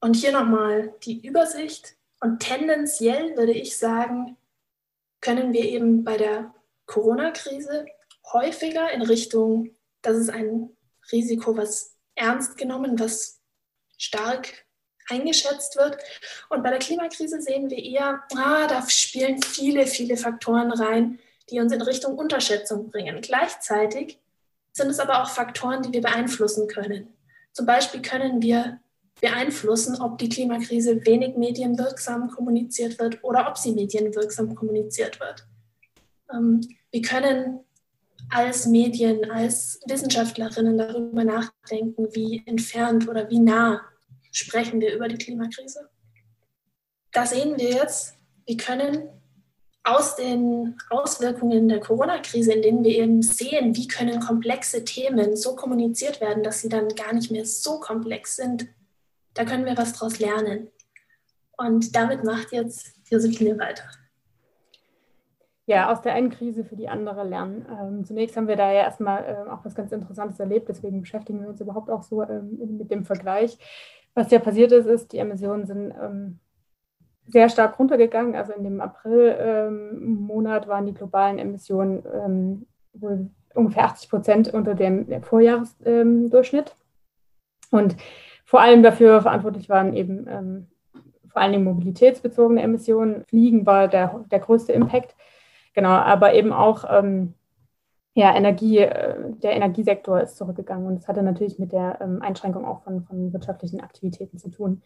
Und 0.00 0.16
hier 0.16 0.32
nochmal 0.32 0.94
die 1.04 1.26
Übersicht. 1.26 1.96
Und 2.20 2.40
tendenziell 2.40 3.36
würde 3.36 3.52
ich 3.52 3.76
sagen, 3.76 4.36
können 5.20 5.52
wir 5.52 5.64
eben 5.64 6.04
bei 6.04 6.16
der 6.16 6.54
Corona-Krise 6.86 7.86
häufiger 8.32 8.90
in 8.90 9.02
Richtung, 9.02 9.70
das 10.02 10.16
ist 10.16 10.30
ein 10.30 10.70
Risiko, 11.12 11.56
was 11.56 11.96
ernst 12.14 12.56
genommen, 12.56 12.98
was 12.98 13.40
stark 13.96 14.66
eingeschätzt 15.08 15.76
wird. 15.76 15.98
Und 16.48 16.62
bei 16.62 16.70
der 16.70 16.78
Klimakrise 16.78 17.40
sehen 17.40 17.68
wir 17.70 17.78
eher, 17.78 18.22
ah, 18.36 18.66
da 18.66 18.88
spielen 18.88 19.42
viele, 19.42 19.86
viele 19.86 20.16
Faktoren 20.16 20.72
rein, 20.72 21.18
die 21.50 21.60
uns 21.60 21.72
in 21.72 21.82
Richtung 21.82 22.16
Unterschätzung 22.16 22.90
bringen. 22.90 23.20
Gleichzeitig 23.20 24.18
sind 24.72 24.88
es 24.88 25.00
aber 25.00 25.22
auch 25.22 25.30
Faktoren, 25.30 25.82
die 25.82 25.92
wir 25.92 26.00
beeinflussen 26.00 26.68
können. 26.68 27.12
Zum 27.52 27.66
Beispiel 27.66 28.00
können 28.02 28.40
wir 28.40 28.80
beeinflussen, 29.20 30.00
ob 30.00 30.18
die 30.18 30.28
Klimakrise 30.28 31.04
wenig 31.04 31.36
medienwirksam 31.36 32.30
kommuniziert 32.30 32.98
wird 32.98 33.22
oder 33.22 33.48
ob 33.48 33.58
sie 33.58 33.72
medienwirksam 33.72 34.54
kommuniziert 34.54 35.20
wird. 35.20 35.46
Ähm, 36.32 36.60
wir 36.90 37.02
können 37.02 37.60
als 38.30 38.66
Medien, 38.66 39.30
als 39.30 39.80
Wissenschaftlerinnen 39.86 40.78
darüber 40.78 41.24
nachdenken, 41.24 42.08
wie 42.12 42.42
entfernt 42.46 43.08
oder 43.08 43.28
wie 43.28 43.40
nah 43.40 43.82
sprechen 44.30 44.80
wir 44.80 44.94
über 44.94 45.08
die 45.08 45.18
Klimakrise. 45.18 45.88
Da 47.12 47.26
sehen 47.26 47.58
wir 47.58 47.70
jetzt, 47.70 48.14
wir 48.46 48.56
können 48.56 49.08
aus 49.82 50.14
den 50.14 50.76
Auswirkungen 50.90 51.68
der 51.68 51.80
Corona-Krise, 51.80 52.52
in 52.52 52.62
denen 52.62 52.84
wir 52.84 52.96
eben 52.96 53.22
sehen, 53.22 53.76
wie 53.76 53.88
können 53.88 54.20
komplexe 54.20 54.84
Themen 54.84 55.36
so 55.36 55.56
kommuniziert 55.56 56.20
werden, 56.20 56.42
dass 56.42 56.60
sie 56.60 56.68
dann 56.68 56.88
gar 56.90 57.12
nicht 57.12 57.30
mehr 57.30 57.46
so 57.46 57.80
komplex 57.80 58.36
sind, 58.36 58.68
da 59.40 59.46
können 59.46 59.64
wir 59.64 59.76
was 59.76 59.94
draus 59.94 60.18
lernen. 60.18 60.68
Und 61.56 61.96
damit 61.96 62.24
macht 62.24 62.52
jetzt 62.52 62.94
Josephine 63.10 63.58
weiter. 63.58 63.84
Ja, 65.64 65.90
aus 65.90 66.02
der 66.02 66.12
einen 66.12 66.30
Krise 66.30 66.64
für 66.64 66.76
die 66.76 66.88
andere 66.88 67.24
lernen. 67.24 67.64
Ähm, 67.70 68.04
zunächst 68.04 68.36
haben 68.36 68.48
wir 68.48 68.56
da 68.56 68.70
ja 68.70 68.82
erstmal 68.82 69.24
äh, 69.24 69.50
auch 69.50 69.64
was 69.64 69.74
ganz 69.74 69.92
Interessantes 69.92 70.40
erlebt, 70.40 70.68
deswegen 70.68 71.00
beschäftigen 71.00 71.40
wir 71.40 71.48
uns 71.48 71.60
überhaupt 71.60 71.90
auch 71.90 72.02
so 72.02 72.22
ähm, 72.22 72.76
mit 72.76 72.90
dem 72.90 73.04
Vergleich. 73.04 73.56
Was 74.14 74.30
ja 74.30 74.40
passiert 74.40 74.72
ist, 74.72 74.86
ist, 74.86 75.12
die 75.12 75.18
Emissionen 75.18 75.64
sind 75.64 75.94
ähm, 76.02 76.40
sehr 77.26 77.48
stark 77.48 77.78
runtergegangen. 77.78 78.34
Also 78.34 78.52
in 78.52 78.64
dem 78.64 78.80
April-Monat 78.80 80.64
ähm, 80.64 80.68
waren 80.68 80.86
die 80.86 80.94
globalen 80.94 81.38
Emissionen 81.38 82.02
ähm, 82.12 82.66
wohl 82.92 83.30
ungefähr 83.54 83.84
80 83.84 84.10
Prozent 84.10 84.48
unter 84.52 84.74
dem 84.74 85.22
Vorjahresdurchschnitt. 85.22 86.74
Und 87.70 87.96
vor 88.50 88.60
allem 88.60 88.82
dafür 88.82 89.22
verantwortlich 89.22 89.68
waren 89.68 89.94
eben 89.94 90.26
ähm, 90.26 90.66
vor 91.28 91.40
allen 91.40 91.52
Dingen 91.52 91.62
mobilitätsbezogene 91.62 92.60
Emissionen. 92.60 93.24
Fliegen 93.26 93.64
war 93.64 93.86
der, 93.86 94.24
der 94.28 94.40
größte 94.40 94.72
Impact. 94.72 95.14
Genau, 95.72 95.90
aber 95.90 96.34
eben 96.34 96.52
auch 96.52 96.82
ähm, 96.90 97.34
ja, 98.14 98.34
Energie, 98.34 98.78
äh, 98.78 99.14
der 99.40 99.52
Energiesektor 99.52 100.20
ist 100.20 100.36
zurückgegangen 100.36 100.84
und 100.88 100.96
das 100.96 101.06
hatte 101.06 101.22
natürlich 101.22 101.60
mit 101.60 101.70
der 101.70 102.00
ähm, 102.00 102.22
Einschränkung 102.22 102.64
auch 102.64 102.82
von, 102.82 103.04
von 103.04 103.32
wirtschaftlichen 103.32 103.82
Aktivitäten 103.82 104.36
zu 104.36 104.50
tun. 104.50 104.82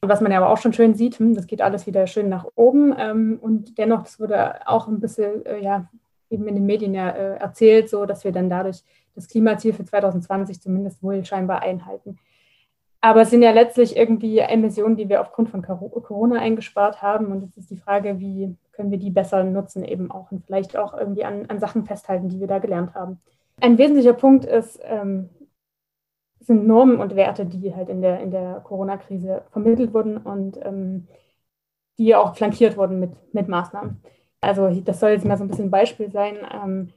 Und 0.00 0.08
was 0.08 0.20
man 0.20 0.30
ja 0.30 0.38
aber 0.38 0.50
auch 0.50 0.58
schon 0.58 0.72
schön 0.72 0.94
sieht, 0.94 1.18
hm, 1.18 1.34
das 1.34 1.48
geht 1.48 1.60
alles 1.60 1.88
wieder 1.88 2.06
schön 2.06 2.28
nach 2.28 2.46
oben 2.54 2.94
ähm, 2.96 3.40
und 3.42 3.78
dennoch, 3.78 4.04
das 4.04 4.20
wurde 4.20 4.64
auch 4.68 4.86
ein 4.86 5.00
bisschen, 5.00 5.44
äh, 5.44 5.58
ja, 5.60 5.88
eben 6.30 6.46
in 6.46 6.54
den 6.54 6.66
Medien 6.66 6.94
ja 6.94 7.08
äh, 7.08 7.38
erzählt, 7.38 7.90
so 7.90 8.06
dass 8.06 8.22
wir 8.22 8.30
dann 8.30 8.48
dadurch 8.48 8.84
das 9.16 9.26
Klimaziel 9.26 9.72
für 9.72 9.84
2020 9.84 10.62
zumindest 10.62 11.02
wohl 11.02 11.24
scheinbar 11.24 11.62
einhalten. 11.62 12.16
Aber 13.00 13.22
es 13.22 13.30
sind 13.30 13.42
ja 13.42 13.52
letztlich 13.52 13.96
irgendwie 13.96 14.38
Emissionen, 14.38 14.96
die 14.96 15.08
wir 15.08 15.20
aufgrund 15.20 15.50
von 15.50 15.62
Corona 15.62 16.40
eingespart 16.40 17.00
haben. 17.00 17.26
Und 17.26 17.42
jetzt 17.42 17.56
ist 17.56 17.70
die 17.70 17.76
Frage, 17.76 18.18
wie 18.18 18.56
können 18.72 18.90
wir 18.90 18.98
die 18.98 19.10
besser 19.10 19.44
nutzen 19.44 19.84
eben 19.84 20.10
auch 20.10 20.30
und 20.32 20.44
vielleicht 20.44 20.76
auch 20.76 20.96
irgendwie 20.96 21.24
an, 21.24 21.46
an 21.48 21.60
Sachen 21.60 21.84
festhalten, 21.84 22.28
die 22.28 22.40
wir 22.40 22.46
da 22.46 22.58
gelernt 22.58 22.94
haben. 22.94 23.20
Ein 23.60 23.78
wesentlicher 23.78 24.12
Punkt 24.12 24.44
ist, 24.44 24.80
ähm, 24.84 25.30
sind 26.40 26.66
Normen 26.66 26.98
und 26.98 27.14
Werte, 27.14 27.44
die 27.44 27.74
halt 27.74 27.88
in 27.88 28.02
der, 28.02 28.20
in 28.20 28.30
der 28.30 28.60
Corona-Krise 28.64 29.42
vermittelt 29.50 29.92
wurden 29.92 30.16
und 30.16 30.58
ähm, 30.64 31.08
die 31.98 32.14
auch 32.14 32.36
flankiert 32.36 32.76
wurden 32.76 33.00
mit, 33.00 33.12
mit 33.34 33.48
Maßnahmen. 33.48 34.00
Also 34.40 34.70
das 34.70 35.00
soll 35.00 35.10
jetzt 35.10 35.24
mal 35.24 35.36
so 35.36 35.44
ein 35.44 35.48
bisschen 35.48 35.66
ein 35.66 35.70
Beispiel 35.70 36.10
sein, 36.10 36.36
ähm, 36.52 36.92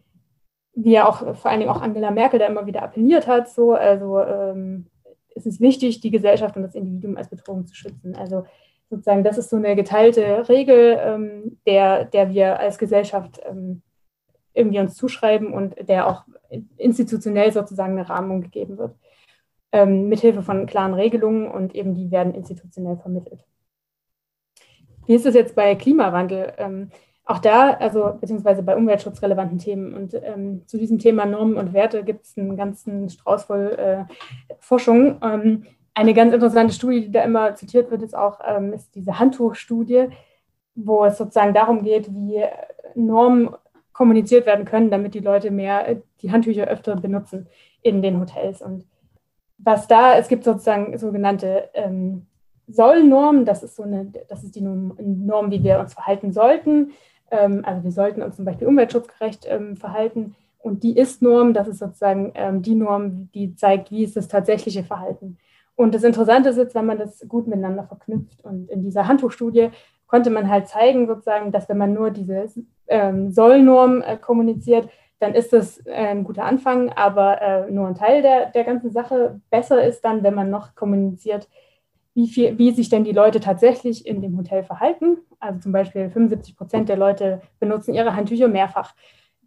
wie 0.74 0.92
ja 0.92 1.08
auch 1.08 1.36
vor 1.36 1.52
allen 1.52 1.60
Dingen 1.60 1.72
auch 1.72 1.82
Angela 1.82 2.12
Merkel 2.12 2.40
da 2.40 2.46
immer 2.46 2.66
wieder 2.66 2.84
appelliert 2.84 3.28
hat, 3.28 3.50
so, 3.50 3.74
also 3.74 4.22
ähm, 4.22 4.86
es 5.36 5.46
ist 5.46 5.62
wichtig, 5.62 6.02
die 6.02 6.12
Gesellschaft 6.12 6.56
und 6.56 6.63
das 6.63 6.76
Individuum 6.76 7.17
als 7.17 7.30
Bedrohung 7.30 7.65
zu 7.67 7.76
schützen. 7.76 8.15
Also 8.15 8.46
sozusagen, 8.89 9.24
das 9.24 9.38
ist 9.38 9.50
so 9.50 9.56
eine 9.56 9.76
geteilte 9.76 10.48
Regel, 10.50 10.98
ähm, 11.02 11.58
der, 11.65 12.06
der 12.06 12.30
wir 12.30 12.60
als 12.60 12.78
Gesellschaft 12.78 13.41
ähm, 13.46 13.82
irgendwie 14.54 14.80
uns 14.80 14.96
zuschreiben 14.96 15.54
und 15.54 15.76
der 15.88 16.08
auch 16.08 16.26
institutionell 16.78 17.52
sozusagen 17.52 17.98
eine 17.98 18.10
Rahmung 18.10 18.41
gegeben 18.41 18.78
wird, 18.78 18.96
ähm, 19.72 20.10
mithilfe 20.10 20.44
von 20.44 20.65
klaren 20.65 20.94
Regelungen 20.94 21.50
und 21.50 21.74
eben 21.74 21.96
die 21.96 22.12
werden 22.12 22.36
institutionell 22.36 22.98
vermittelt. 22.98 23.46
Wie 25.06 25.15
ist 25.15 25.26
es 25.26 25.34
jetzt 25.34 25.56
bei 25.56 25.76
Klimawandel? 25.76 26.54
Ähm, 26.58 26.91
auch 27.32 27.39
da, 27.39 27.72
also 27.72 28.13
beziehungsweise 28.20 28.62
bei 28.62 28.76
umweltschutzrelevanten 28.76 29.58
Themen. 29.58 29.94
Und 29.94 30.13
ähm, 30.13 30.63
zu 30.67 30.78
diesem 30.78 31.00
Thema 31.00 31.26
Normen 31.26 31.56
und 31.56 31.74
Werte 31.74 32.04
gibt 32.04 32.26
es 32.26 32.38
einen 32.38 32.58
ganzen 32.58 33.10
Strauß 33.10 33.46
voll 33.46 33.78
äh, 33.78 34.04
Forschung. 34.60 35.17
Ähm, 35.24 35.63
eine 35.94 36.13
ganz 36.13 36.34
interessante 36.34 36.74
Studie, 36.74 37.02
die 37.02 37.12
da 37.12 37.24
immer 37.24 37.56
zitiert 37.56 37.89
wird, 37.89 38.02
ist 38.02 38.15
auch 38.15 38.39
ähm, 38.46 38.74
ist 38.74 38.96
diese 38.96 39.17
Handtuchstudie, 39.17 40.10
wo 40.76 41.06
es 41.06 41.17
sozusagen 41.17 41.54
darum 41.54 41.84
geht, 41.84 42.13
wie 42.13 42.44
Normen 42.96 43.50
kommuniziert 43.94 44.46
werden 44.46 44.65
können, 44.65 44.89
damit 44.89 45.13
die 45.13 45.20
Leute 45.20 45.52
mehr 45.52 45.88
äh, 45.88 46.02
die 46.22 46.32
Handtücher 46.32 46.67
öfter 46.67 46.96
benutzen 46.96 47.48
in 47.82 48.02
den 48.02 48.20
Hotels. 48.20 48.62
Und 48.62 48.86
was 49.58 49.88
da, 49.88 50.15
es 50.17 50.28
gibt 50.28 50.44
sozusagen 50.44 50.98
sogenannte 50.98 51.70
ähm, 51.74 52.26
Sollnormen, 52.67 53.46
das 53.46 53.63
ist 53.63 53.76
so 53.76 53.84
eine, 53.84 54.12
das 54.30 54.44
ist 54.44 54.56
die 54.56 54.62
Norm, 54.62 55.52
wie 55.52 55.63
wir 55.63 55.80
uns 55.80 55.94
verhalten 55.94 56.32
sollten. 56.32 56.91
Ähm, 57.32 57.63
also 57.65 57.84
wir 57.84 57.91
sollten 57.91 58.22
uns 58.22 58.36
zum 58.36 58.46
Beispiel 58.46 58.67
umweltschutzgerecht 58.67 59.46
ähm, 59.50 59.76
verhalten. 59.78 60.36
Und 60.60 60.84
die 60.84 60.96
Ist-Norm, 60.96 61.54
das 61.54 61.67
ist 61.67 61.80
sozusagen 61.80 62.34
ähm, 62.36 62.62
die 62.62 62.76
Norm, 62.76 63.30
die 63.34 63.56
zeigt, 63.56 63.89
wie 63.89 64.04
ist 64.04 64.15
das 64.15 64.28
tatsächliche 64.28 64.84
Verhalten. 64.84 65.38
Und 65.76 65.96
das 65.96 66.04
Interessante 66.04 66.50
ist 66.50 66.58
jetzt, 66.58 66.76
wenn 66.76 66.86
man 66.86 67.00
das 67.00 67.28
gut 67.28 67.48
miteinander 67.48 67.86
verknüpft. 67.86 68.44
Und 68.44 68.70
in 68.70 68.84
dieser 68.84 69.08
Handtuchstudie 69.08 69.70
konnte 70.06 70.30
man 70.30 70.50
halt 70.50 70.67
zeigen, 70.67 71.08
sozusagen, 71.08 71.52
dass 71.52 71.67
wenn 71.70 71.78
man 71.78 71.94
nur 71.94 72.12
diese 72.12 72.46
ähm, 72.88 73.32
Soll-Norm 73.32 74.04
äh, 74.04 74.17
kommuniziert, 74.17 74.89
dann 75.20 75.34
ist 75.34 75.54
das 75.54 75.78
äh, 75.86 75.94
ein 75.94 76.24
guter 76.24 76.44
Anfang, 76.44 76.89
aber 76.89 77.41
äh, 77.41 77.72
nur 77.72 77.88
ein 77.88 77.96
Teil 77.96 78.22
der, 78.22 78.48
der 78.48 78.63
ganzen 78.63 78.91
Sache. 78.91 79.39
Besser 79.50 79.84
ist 79.84 80.04
dann, 80.04 80.24
wenn 80.24 80.36
man 80.36 80.50
noch 80.50 80.76
kommuniziert, 80.76 81.48
wie, 82.13 82.28
viel, 82.28 82.58
wie 82.58 82.71
sich 82.71 82.89
denn 82.89 83.04
die 83.04 83.13
Leute 83.13 83.39
tatsächlich 83.39 84.06
in 84.06 84.21
dem 84.21 84.38
Hotel 84.38 84.63
verhalten. 84.63 85.17
Also 85.39 85.60
zum 85.60 85.71
Beispiel 85.71 86.10
75 86.10 86.56
Prozent 86.58 86.89
der 86.89 86.97
Leute 86.97 87.41
benutzen 87.60 87.93
ihre 87.93 88.15
Handtücher 88.15 88.47
mehrfach. 88.47 88.93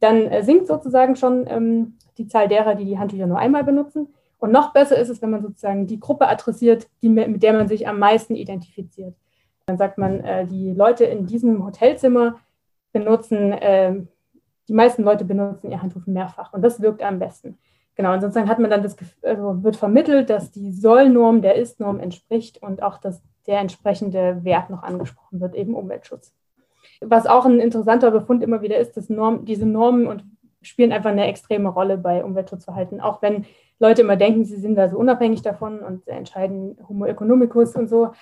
Dann 0.01 0.27
äh, 0.27 0.43
sinkt 0.43 0.67
sozusagen 0.67 1.17
schon 1.17 1.47
ähm, 1.47 1.99
die 2.19 2.27
Zahl 2.27 2.49
derer, 2.49 2.75
die 2.75 2.85
die 2.85 2.99
Handtücher 2.99 3.27
nur 3.27 3.39
einmal 3.39 3.65
benutzen. 3.65 4.09
Und 4.39 4.53
noch 4.53 4.73
besser 4.73 4.99
ist 4.99 5.09
es, 5.09 5.23
wenn 5.23 5.31
man 5.31 5.43
sozusagen 5.43 5.87
die 5.87 6.01
Gruppe 6.01 6.29
adressiert, 6.29 6.89
die, 7.03 7.09
mit 7.09 7.43
der 7.43 7.53
man 7.53 7.69
sich 7.69 7.87
am 7.89 7.99
meisten 7.99 8.35
identifiziert. 8.35 9.15
Dann 9.67 9.79
sagt 9.79 9.99
man, 9.99 10.21
äh, 10.21 10.47
die 10.47 10.73
Leute 10.73 11.05
in 11.05 11.27
diesem 11.27 11.65
Hotelzimmer 11.65 12.41
benutzen, 12.93 13.53
äh, 13.53 13.95
die 14.69 14.75
meisten 14.75 15.03
Leute 15.03 15.25
benutzen 15.25 15.71
ihr 15.71 15.83
Handtuch 15.83 16.07
mehrfach. 16.07 16.53
Und 16.53 16.63
das 16.63 16.81
wirkt 16.81 17.03
am 17.03 17.19
besten. 17.19 17.59
Genau, 17.97 18.13
und 18.13 18.21
sozusagen 18.21 18.49
hat 18.49 18.59
man 18.59 18.71
dann 18.71 18.83
das, 18.83 18.97
also 19.23 19.63
wird 19.63 19.77
vermittelt, 19.77 20.29
dass 20.29 20.51
die 20.51 20.73
Soll-Norm 20.73 21.43
der 21.43 21.55
Ist-Norm 21.55 22.01
entspricht 22.01 22.61
und 22.61 22.83
auch, 22.83 22.99
dass 22.99 23.23
der 23.47 23.61
entsprechende 23.61 24.43
Wert 24.43 24.71
noch 24.71 24.83
angesprochen 24.83 25.41
wird, 25.41 25.55
eben 25.55 25.75
Umweltschutz. 25.75 26.35
Was 27.01 27.27
auch 27.27 27.45
ein 27.45 27.61
interessanter 27.61 28.11
Befund 28.11 28.43
immer 28.43 28.63
wieder 28.63 28.79
ist, 28.79 28.97
dass 28.97 29.11
Norm, 29.11 29.45
diese 29.45 29.67
Normen 29.67 30.07
und 30.07 30.25
spielen 30.63 30.93
einfach 30.93 31.11
eine 31.11 31.27
extreme 31.27 31.69
Rolle 31.69 31.99
bei 31.99 32.25
Umweltschutzverhalten, 32.25 33.01
auch 33.01 33.23
wenn 33.23 33.45
Leute 33.79 34.03
immer 34.03 34.17
denken, 34.17 34.45
sie 34.45 34.57
sind 34.57 34.77
da 34.77 34.89
so 34.89 34.97
unabhängig 34.97 35.43
davon 35.43 35.81
und 35.81 36.07
entscheiden 36.09 36.79
Homo 36.89 37.07
economicus 37.07 37.77
und 37.77 37.89
so. 37.89 38.13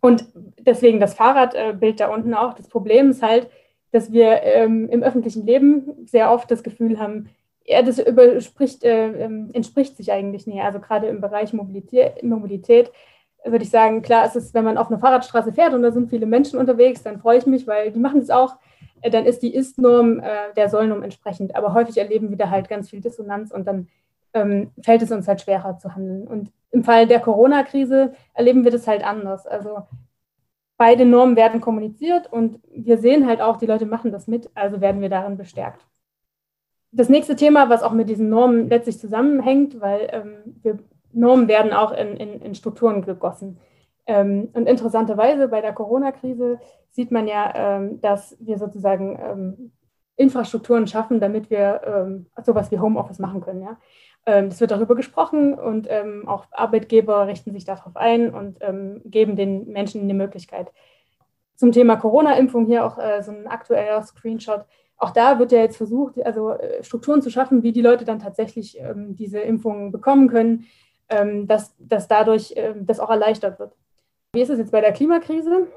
Und 0.00 0.26
deswegen 0.58 0.98
das 0.98 1.14
Fahrradbild 1.14 2.00
da 2.00 2.12
unten 2.12 2.34
auch. 2.34 2.54
Das 2.54 2.68
Problem 2.68 3.10
ist 3.10 3.22
halt, 3.22 3.48
dass 3.92 4.12
wir 4.12 4.42
ähm, 4.42 4.88
im 4.88 5.02
öffentlichen 5.02 5.46
Leben 5.46 6.06
sehr 6.06 6.32
oft 6.32 6.50
das 6.50 6.62
Gefühl 6.62 6.98
haben, 6.98 7.28
ja, 7.64 7.82
das 7.82 7.98
äh, 7.98 8.88
ähm, 8.88 9.50
entspricht 9.52 9.96
sich 9.96 10.12
eigentlich 10.12 10.46
nicht. 10.46 10.60
Also 10.60 10.80
gerade 10.80 11.06
im 11.06 11.20
Bereich 11.20 11.52
Mobilität, 11.52 12.22
Mobilität 12.22 12.90
würde 13.44 13.64
ich 13.64 13.70
sagen, 13.70 14.02
klar 14.02 14.26
ist 14.26 14.36
es, 14.36 14.52
wenn 14.54 14.64
man 14.64 14.76
auf 14.76 14.90
einer 14.90 14.98
Fahrradstraße 14.98 15.52
fährt 15.52 15.72
und 15.72 15.82
da 15.82 15.92
sind 15.92 16.10
viele 16.10 16.26
Menschen 16.26 16.58
unterwegs, 16.58 17.02
dann 17.02 17.20
freue 17.20 17.38
ich 17.38 17.46
mich, 17.46 17.66
weil 17.66 17.90
die 17.92 17.98
machen 17.98 18.20
es 18.20 18.30
auch. 18.30 18.56
Äh, 19.02 19.10
dann 19.10 19.24
ist 19.26 19.42
die 19.42 19.54
Ist-Norm 19.54 20.20
äh, 20.20 20.52
der 20.56 20.68
Soll-Norm 20.68 21.02
entsprechend. 21.02 21.54
Aber 21.56 21.74
häufig 21.74 21.96
erleben 21.96 22.30
wir 22.30 22.36
da 22.36 22.50
halt 22.50 22.68
ganz 22.68 22.90
viel 22.90 23.00
Dissonanz 23.00 23.50
und 23.50 23.66
dann 23.66 23.88
ähm, 24.34 24.70
fällt 24.82 25.02
es 25.02 25.10
uns 25.10 25.26
halt 25.28 25.40
schwerer 25.40 25.78
zu 25.78 25.94
handeln. 25.94 26.26
Und 26.26 26.52
im 26.70 26.84
Fall 26.84 27.06
der 27.06 27.20
Corona-Krise 27.20 28.14
erleben 28.34 28.64
wir 28.64 28.70
das 28.70 28.86
halt 28.86 29.04
anders. 29.04 29.46
Also 29.46 29.82
beide 30.76 31.04
Normen 31.04 31.36
werden 31.36 31.60
kommuniziert 31.60 32.32
und 32.32 32.60
wir 32.74 32.98
sehen 32.98 33.26
halt 33.26 33.40
auch, 33.40 33.58
die 33.58 33.66
Leute 33.66 33.86
machen 33.86 34.12
das 34.12 34.26
mit, 34.26 34.50
also 34.54 34.80
werden 34.80 35.00
wir 35.00 35.08
darin 35.08 35.36
bestärkt 35.36 35.84
das 36.92 37.08
nächste 37.08 37.36
Thema, 37.36 37.68
was 37.68 37.82
auch 37.82 37.92
mit 37.92 38.08
diesen 38.08 38.28
Normen 38.28 38.68
letztlich 38.68 38.98
zusammenhängt, 38.98 39.80
weil 39.80 40.08
ähm, 40.12 40.56
wir, 40.62 40.78
Normen 41.12 41.48
werden 41.48 41.72
auch 41.72 41.92
in, 41.92 42.16
in, 42.16 42.40
in 42.40 42.54
Strukturen 42.54 43.02
gegossen. 43.02 43.58
Ähm, 44.06 44.48
und 44.52 44.66
interessanterweise 44.66 45.48
bei 45.48 45.60
der 45.60 45.72
Corona-Krise 45.72 46.58
sieht 46.90 47.10
man 47.10 47.28
ja, 47.28 47.52
ähm, 47.54 48.00
dass 48.00 48.36
wir 48.40 48.58
sozusagen 48.58 49.18
ähm, 49.22 49.72
Infrastrukturen 50.16 50.86
schaffen, 50.86 51.20
damit 51.20 51.50
wir 51.50 51.80
ähm, 51.84 52.26
sowas 52.44 52.70
wie 52.70 52.78
Homeoffice 52.78 53.18
machen 53.18 53.40
können. 53.40 53.62
Ja? 53.62 53.78
Ähm, 54.26 54.46
es 54.46 54.60
wird 54.60 54.70
darüber 54.70 54.94
gesprochen 54.94 55.54
und 55.54 55.88
auch 56.26 56.46
Arbeitgeber 56.50 57.26
richten 57.26 57.52
sich 57.52 57.64
darauf 57.64 57.96
ein 57.96 58.34
und 58.34 58.58
geben 59.04 59.36
den 59.36 59.68
Menschen 59.68 60.02
eine 60.02 60.14
Möglichkeit. 60.14 60.70
Zum 61.60 61.72
Thema 61.72 61.96
Corona-Impfung 61.96 62.64
hier 62.64 62.86
auch 62.86 62.96
äh, 62.96 63.22
so 63.22 63.32
ein 63.32 63.46
aktueller 63.46 64.02
Screenshot 64.02 64.64
auch 65.00 65.10
da 65.10 65.38
wird 65.38 65.50
ja 65.50 65.60
jetzt 65.60 65.78
versucht, 65.78 66.22
also 66.24 66.50
äh, 66.50 66.84
Strukturen 66.84 67.22
zu 67.22 67.30
schaffen, 67.30 67.62
wie 67.62 67.72
die 67.72 67.80
Leute 67.80 68.04
dann 68.04 68.18
tatsächlich 68.18 68.78
ähm, 68.78 69.16
diese 69.16 69.40
Impfungen 69.40 69.92
bekommen 69.92 70.28
können, 70.28 70.66
ähm, 71.08 71.46
dass, 71.46 71.74
dass 71.78 72.06
dadurch 72.06 72.52
ähm, 72.56 72.86
das 72.86 73.00
auch 73.00 73.10
erleichtert 73.10 73.58
wird. 73.58 73.74
Wie 74.34 74.42
ist 74.42 74.50
es 74.50 74.58
jetzt 74.58 74.72
bei 74.72 74.82
der 74.82 74.92
Klimakrise 74.92 75.68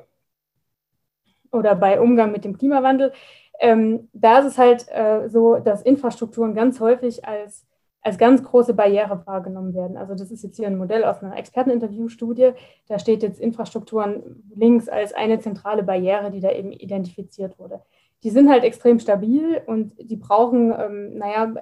oder 1.52 1.74
bei 1.74 2.02
Umgang 2.02 2.34
mit 2.34 2.44
dem 2.44 2.58
Klimawandel? 2.58 3.14
Ähm, 3.60 4.10
da 4.12 4.40
ist 4.40 4.46
es 4.46 4.58
halt 4.58 4.88
äh, 4.90 5.30
so, 5.30 5.56
dass 5.56 5.84
Infrastrukturen 5.84 6.54
ganz 6.54 6.82
häufig 6.82 7.26
als, 7.26 7.66
als 8.02 8.18
ganz 8.18 8.44
große 8.44 8.74
Barriere 8.74 9.26
wahrgenommen 9.26 9.74
werden. 9.74 9.96
Also 9.96 10.16
das 10.16 10.32
ist 10.32 10.44
jetzt 10.44 10.58
hier 10.58 10.68
ein 10.68 10.78
Modell 10.78 11.06
aus 11.06 11.24
einer 11.24 11.38
Experteninterviewstudie. 11.38 12.52
Da 12.90 13.00
steht 13.00 13.24
jetzt 13.24 13.40
Infrastrukturen 13.40 14.44
links 14.54 14.90
als 14.90 15.14
eine 15.14 15.40
zentrale 15.40 15.84
Barriere, 15.84 16.30
die 16.30 16.42
da 16.42 16.52
eben 16.52 16.74
identifiziert 16.74 17.58
wurde 17.58 17.80
die 18.24 18.30
sind 18.30 18.50
halt 18.50 18.64
extrem 18.64 19.00
stabil 19.00 19.62
und 19.66 19.94
die 20.00 20.16
brauchen, 20.16 20.74
ähm, 20.78 21.18
naja, 21.18 21.54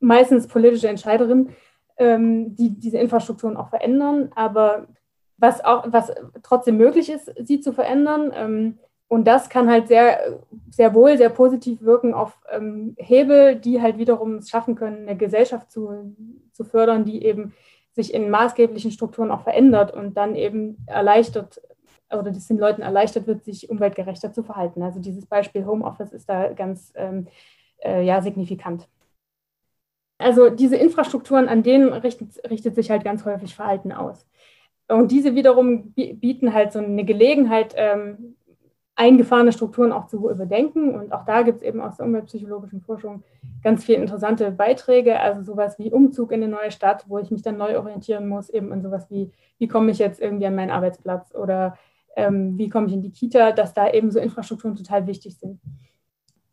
meistens 0.00 0.48
politische 0.48 0.88
Entscheiderinnen, 0.88 1.50
ähm, 1.96 2.56
die 2.56 2.70
diese 2.70 2.98
Infrastrukturen 2.98 3.56
auch 3.56 3.68
verändern. 3.68 4.30
Aber 4.34 4.88
was 5.36 5.64
auch, 5.64 5.84
was 5.86 6.12
trotzdem 6.42 6.76
möglich 6.76 7.10
ist, 7.10 7.32
sie 7.40 7.60
zu 7.60 7.72
verändern. 7.72 8.32
Ähm, 8.34 8.78
und 9.08 9.26
das 9.26 9.50
kann 9.50 9.70
halt 9.70 9.88
sehr, 9.88 10.40
sehr 10.70 10.94
wohl 10.94 11.18
sehr 11.18 11.28
positiv 11.28 11.82
wirken 11.82 12.14
auf 12.14 12.38
ähm, 12.50 12.94
Hebel, 12.96 13.56
die 13.56 13.80
halt 13.82 13.98
wiederum 13.98 14.36
es 14.36 14.48
schaffen 14.48 14.74
können, 14.74 15.06
eine 15.06 15.16
Gesellschaft 15.16 15.70
zu, 15.70 16.16
zu 16.52 16.64
fördern, 16.64 17.04
die 17.04 17.24
eben 17.24 17.52
sich 17.92 18.14
in 18.14 18.30
maßgeblichen 18.30 18.90
Strukturen 18.90 19.30
auch 19.30 19.42
verändert 19.42 19.92
und 19.92 20.16
dann 20.16 20.34
eben 20.34 20.78
erleichtert 20.86 21.60
oder 22.12 22.30
das 22.30 22.46
den 22.46 22.58
Leuten 22.58 22.82
erleichtert 22.82 23.26
wird, 23.26 23.44
sich 23.44 23.70
umweltgerechter 23.70 24.32
zu 24.32 24.42
verhalten. 24.42 24.82
Also 24.82 25.00
dieses 25.00 25.26
Beispiel 25.26 25.66
Homeoffice 25.66 26.12
ist 26.12 26.28
da 26.28 26.52
ganz 26.52 26.92
ähm, 26.96 27.26
äh, 27.82 28.02
ja, 28.04 28.20
signifikant. 28.22 28.88
Also 30.18 30.50
diese 30.50 30.76
Infrastrukturen, 30.76 31.48
an 31.48 31.62
denen 31.62 31.92
richtet, 31.92 32.38
richtet 32.50 32.74
sich 32.74 32.90
halt 32.90 33.04
ganz 33.04 33.24
häufig 33.24 33.54
Verhalten 33.54 33.92
aus. 33.92 34.26
Und 34.88 35.10
diese 35.10 35.34
wiederum 35.34 35.92
bieten 35.92 36.52
halt 36.52 36.72
so 36.72 36.78
eine 36.78 37.04
Gelegenheit, 37.04 37.74
ähm, 37.76 38.36
eingefahrene 38.94 39.52
Strukturen 39.52 39.90
auch 39.90 40.06
zu 40.06 40.30
überdenken. 40.30 40.94
Und 40.94 41.12
auch 41.12 41.24
da 41.24 41.42
gibt 41.42 41.62
es 41.62 41.68
eben 41.68 41.80
aus 41.80 41.96
der 41.96 42.06
umweltpsychologischen 42.06 42.82
Forschung 42.82 43.22
ganz 43.62 43.84
viele 43.84 43.98
interessante 43.98 44.50
Beiträge, 44.50 45.18
also 45.18 45.42
sowas 45.42 45.78
wie 45.78 45.90
Umzug 45.90 46.30
in 46.30 46.42
eine 46.42 46.52
neue 46.52 46.70
Stadt, 46.70 47.04
wo 47.08 47.18
ich 47.18 47.30
mich 47.30 47.42
dann 47.42 47.56
neu 47.56 47.78
orientieren 47.78 48.28
muss, 48.28 48.50
eben 48.50 48.70
in 48.72 48.82
sowas 48.82 49.10
wie, 49.10 49.30
wie 49.58 49.68
komme 49.68 49.90
ich 49.90 49.98
jetzt 49.98 50.20
irgendwie 50.20 50.46
an 50.46 50.54
meinen 50.54 50.70
Arbeitsplatz 50.70 51.34
oder 51.34 51.78
ähm, 52.16 52.56
wie 52.58 52.68
komme 52.68 52.86
ich 52.86 52.92
in 52.92 53.02
die 53.02 53.12
Kita, 53.12 53.52
dass 53.52 53.74
da 53.74 53.90
eben 53.90 54.10
so 54.10 54.18
Infrastrukturen 54.18 54.76
total 54.76 55.06
wichtig 55.06 55.38
sind. 55.38 55.60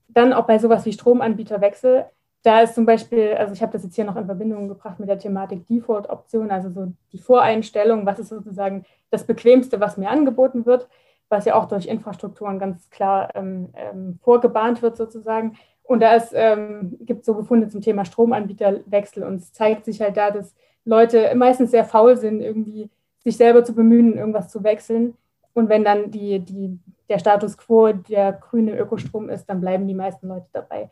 Dann 0.07 0.33
auch 0.33 0.47
bei 0.47 0.59
sowas 0.59 0.85
wie 0.85 0.93
Stromanbieterwechsel, 0.93 2.05
da 2.43 2.61
ist 2.61 2.75
zum 2.75 2.85
Beispiel, 2.85 3.33
also 3.33 3.53
ich 3.53 3.61
habe 3.61 3.73
das 3.73 3.83
jetzt 3.83 3.95
hier 3.95 4.05
noch 4.05 4.15
in 4.15 4.25
Verbindung 4.25 4.69
gebracht 4.69 4.99
mit 4.99 5.09
der 5.09 5.19
Thematik 5.19 5.67
Default-Option, 5.67 6.51
also 6.51 6.69
so 6.69 6.93
die 7.11 7.17
Voreinstellung, 7.17 8.05
was 8.05 8.19
ist 8.19 8.29
sozusagen 8.29 8.85
das 9.09 9.25
Bequemste, 9.25 9.79
was 9.79 9.97
mir 9.97 10.09
angeboten 10.09 10.65
wird 10.65 10.87
was 11.29 11.45
ja 11.45 11.55
auch 11.55 11.67
durch 11.67 11.85
Infrastrukturen 11.85 12.59
ganz 12.59 12.89
klar 12.89 13.29
ähm, 13.35 13.69
ähm, 13.75 14.19
vorgebahnt 14.21 14.81
wird 14.81 14.97
sozusagen. 14.97 15.57
Und 15.83 16.01
da 16.01 16.21
ähm, 16.33 16.97
gibt 17.01 17.21
es 17.21 17.25
so 17.25 17.33
Befunde 17.33 17.67
zum 17.67 17.81
Thema 17.81 18.05
Stromanbieterwechsel 18.05 19.23
und 19.23 19.35
es 19.35 19.53
zeigt 19.53 19.85
sich 19.85 20.01
halt 20.01 20.17
da, 20.17 20.31
dass 20.31 20.53
Leute 20.85 21.33
meistens 21.35 21.71
sehr 21.71 21.85
faul 21.85 22.17
sind, 22.17 22.41
irgendwie 22.41 22.89
sich 23.19 23.37
selber 23.37 23.63
zu 23.63 23.73
bemühen, 23.73 24.17
irgendwas 24.17 24.49
zu 24.49 24.63
wechseln. 24.63 25.15
Und 25.53 25.69
wenn 25.69 25.83
dann 25.83 26.11
die, 26.11 26.39
die, 26.39 26.79
der 27.09 27.19
Status 27.19 27.57
quo 27.57 27.91
der 27.91 28.33
grüne 28.33 28.77
Ökostrom 28.77 29.29
ist, 29.29 29.45
dann 29.45 29.61
bleiben 29.61 29.87
die 29.87 29.95
meisten 29.95 30.27
Leute 30.27 30.47
dabei. 30.53 30.89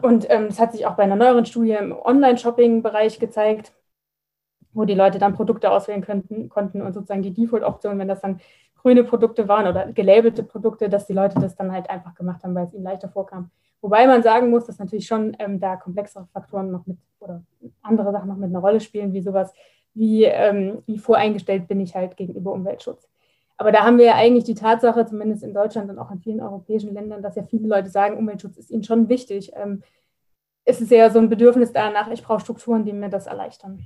Und 0.00 0.26
ähm, 0.30 0.48
das 0.48 0.60
hat 0.60 0.72
sich 0.72 0.86
auch 0.86 0.94
bei 0.94 1.02
einer 1.02 1.16
neueren 1.16 1.44
Studie 1.44 1.72
im 1.72 1.92
Online-Shopping-Bereich 1.92 3.18
gezeigt, 3.18 3.72
wo 4.72 4.84
die 4.84 4.94
Leute 4.94 5.18
dann 5.18 5.34
Produkte 5.34 5.70
auswählen 5.70 6.02
könnten, 6.02 6.48
konnten 6.48 6.82
und 6.82 6.92
sozusagen 6.92 7.22
die 7.22 7.34
Default-Option, 7.34 7.98
wenn 7.98 8.08
das 8.08 8.20
dann 8.20 8.40
grüne 8.76 9.02
Produkte 9.02 9.48
waren 9.48 9.66
oder 9.66 9.92
gelabelte 9.92 10.44
Produkte, 10.44 10.88
dass 10.88 11.06
die 11.06 11.12
Leute 11.12 11.40
das 11.40 11.56
dann 11.56 11.72
halt 11.72 11.90
einfach 11.90 12.14
gemacht 12.14 12.44
haben, 12.44 12.54
weil 12.54 12.66
es 12.66 12.74
ihnen 12.74 12.84
leichter 12.84 13.08
vorkam. 13.08 13.50
Wobei 13.80 14.06
man 14.06 14.22
sagen 14.22 14.50
muss, 14.50 14.66
dass 14.66 14.78
natürlich 14.78 15.06
schon 15.06 15.36
ähm, 15.38 15.58
da 15.60 15.76
komplexere 15.76 16.26
Faktoren 16.32 16.70
noch 16.70 16.86
mit 16.86 16.98
oder 17.20 17.42
andere 17.82 18.12
Sachen 18.12 18.28
noch 18.28 18.36
mit 18.36 18.50
einer 18.50 18.60
Rolle 18.60 18.80
spielen, 18.80 19.12
wie 19.12 19.20
sowas, 19.20 19.52
wie, 19.94 20.24
ähm, 20.24 20.82
wie 20.86 20.98
voreingestellt 20.98 21.66
bin 21.68 21.80
ich 21.80 21.94
halt 21.94 22.16
gegenüber 22.16 22.52
Umweltschutz. 22.52 23.08
Aber 23.58 23.72
da 23.72 23.84
haben 23.84 23.98
wir 23.98 24.06
ja 24.06 24.14
eigentlich 24.14 24.44
die 24.44 24.54
Tatsache, 24.54 25.04
zumindest 25.06 25.42
in 25.42 25.52
Deutschland 25.52 25.90
und 25.90 25.98
auch 25.98 26.10
in 26.10 26.20
vielen 26.20 26.40
europäischen 26.40 26.94
Ländern, 26.94 27.22
dass 27.22 27.36
ja 27.36 27.42
viele 27.42 27.68
Leute 27.68 27.90
sagen, 27.90 28.16
Umweltschutz 28.16 28.56
ist 28.56 28.70
ihnen 28.70 28.84
schon 28.84 29.08
wichtig. 29.08 29.52
Ähm, 29.54 29.82
es 30.64 30.80
ist 30.80 30.90
ja 30.90 31.10
so 31.10 31.18
ein 31.18 31.28
Bedürfnis 31.28 31.72
danach, 31.72 32.10
ich 32.10 32.22
brauche 32.22 32.40
Strukturen, 32.40 32.84
die 32.84 32.92
mir 32.92 33.10
das 33.10 33.26
erleichtern 33.26 33.84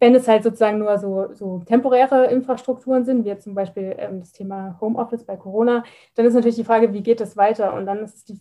wenn 0.00 0.14
es 0.14 0.28
halt 0.28 0.42
sozusagen 0.42 0.78
nur 0.78 0.98
so, 0.98 1.32
so 1.32 1.60
temporäre 1.64 2.26
Infrastrukturen 2.26 3.04
sind, 3.04 3.24
wie 3.24 3.28
jetzt 3.28 3.44
zum 3.44 3.54
Beispiel 3.54 3.94
ähm, 3.98 4.20
das 4.20 4.32
Thema 4.32 4.76
Homeoffice 4.80 5.24
bei 5.24 5.36
Corona, 5.36 5.84
dann 6.14 6.26
ist 6.26 6.34
natürlich 6.34 6.56
die 6.56 6.64
Frage, 6.64 6.92
wie 6.92 7.02
geht 7.02 7.20
es 7.20 7.36
weiter? 7.36 7.74
Und 7.74 7.86
dann 7.86 8.10
die, 8.28 8.40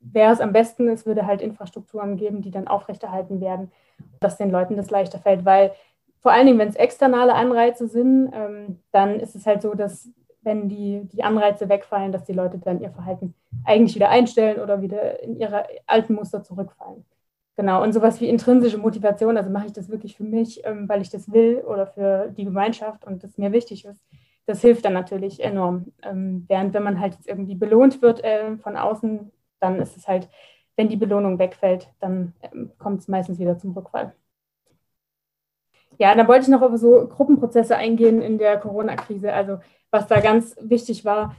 wäre 0.00 0.32
es 0.32 0.40
am 0.40 0.52
besten, 0.52 0.88
es 0.88 1.06
würde 1.06 1.26
halt 1.26 1.42
Infrastrukturen 1.42 2.16
geben, 2.16 2.42
die 2.42 2.50
dann 2.50 2.68
aufrechterhalten 2.68 3.40
werden, 3.40 3.72
dass 4.20 4.36
den 4.36 4.50
Leuten 4.50 4.76
das 4.76 4.90
leichter 4.90 5.18
fällt, 5.18 5.44
weil 5.44 5.72
vor 6.24 6.32
allen 6.32 6.46
Dingen, 6.46 6.58
wenn 6.58 6.68
es 6.68 6.76
externe 6.76 7.34
Anreize 7.34 7.86
sind, 7.86 8.30
ähm, 8.32 8.78
dann 8.92 9.20
ist 9.20 9.36
es 9.36 9.44
halt 9.44 9.60
so, 9.60 9.74
dass 9.74 10.08
wenn 10.40 10.70
die, 10.70 11.02
die 11.12 11.22
Anreize 11.22 11.68
wegfallen, 11.68 12.12
dass 12.12 12.24
die 12.24 12.32
Leute 12.32 12.58
dann 12.58 12.80
ihr 12.80 12.90
Verhalten 12.90 13.34
eigentlich 13.62 13.94
wieder 13.94 14.08
einstellen 14.08 14.58
oder 14.58 14.80
wieder 14.80 15.22
in 15.22 15.36
ihre 15.36 15.66
alten 15.86 16.14
Muster 16.14 16.42
zurückfallen. 16.42 17.04
Genau, 17.56 17.82
und 17.82 17.92
sowas 17.92 18.22
wie 18.22 18.28
intrinsische 18.30 18.78
Motivation, 18.78 19.36
also 19.36 19.50
mache 19.50 19.66
ich 19.66 19.74
das 19.74 19.90
wirklich 19.90 20.16
für 20.16 20.24
mich, 20.24 20.64
ähm, 20.64 20.88
weil 20.88 21.02
ich 21.02 21.10
das 21.10 21.30
will 21.30 21.58
oder 21.58 21.86
für 21.86 22.30
die 22.30 22.44
Gemeinschaft 22.44 23.04
und 23.04 23.22
das 23.22 23.36
mir 23.36 23.52
wichtig 23.52 23.84
ist, 23.84 24.00
das 24.46 24.62
hilft 24.62 24.86
dann 24.86 24.94
natürlich 24.94 25.40
enorm. 25.44 25.92
Ähm, 26.02 26.46
während 26.48 26.72
wenn 26.72 26.82
man 26.84 27.00
halt 27.00 27.14
jetzt 27.16 27.28
irgendwie 27.28 27.54
belohnt 27.54 28.00
wird 28.00 28.24
äh, 28.24 28.56
von 28.56 28.78
außen, 28.78 29.30
dann 29.60 29.78
ist 29.78 29.96
es 29.98 30.08
halt, 30.08 30.30
wenn 30.76 30.88
die 30.88 30.96
Belohnung 30.96 31.38
wegfällt, 31.38 31.90
dann 32.00 32.32
ähm, 32.40 32.72
kommt 32.78 33.00
es 33.00 33.08
meistens 33.08 33.38
wieder 33.38 33.58
zum 33.58 33.72
Rückfall. 33.72 34.14
Ja, 35.98 36.14
dann 36.14 36.28
wollte 36.28 36.42
ich 36.42 36.48
noch 36.48 36.62
auf 36.62 36.76
so 36.76 37.06
Gruppenprozesse 37.08 37.76
eingehen 37.76 38.20
in 38.20 38.38
der 38.38 38.58
Corona-Krise. 38.58 39.32
Also 39.32 39.58
was 39.90 40.06
da 40.06 40.20
ganz 40.20 40.56
wichtig 40.60 41.04
war, 41.04 41.36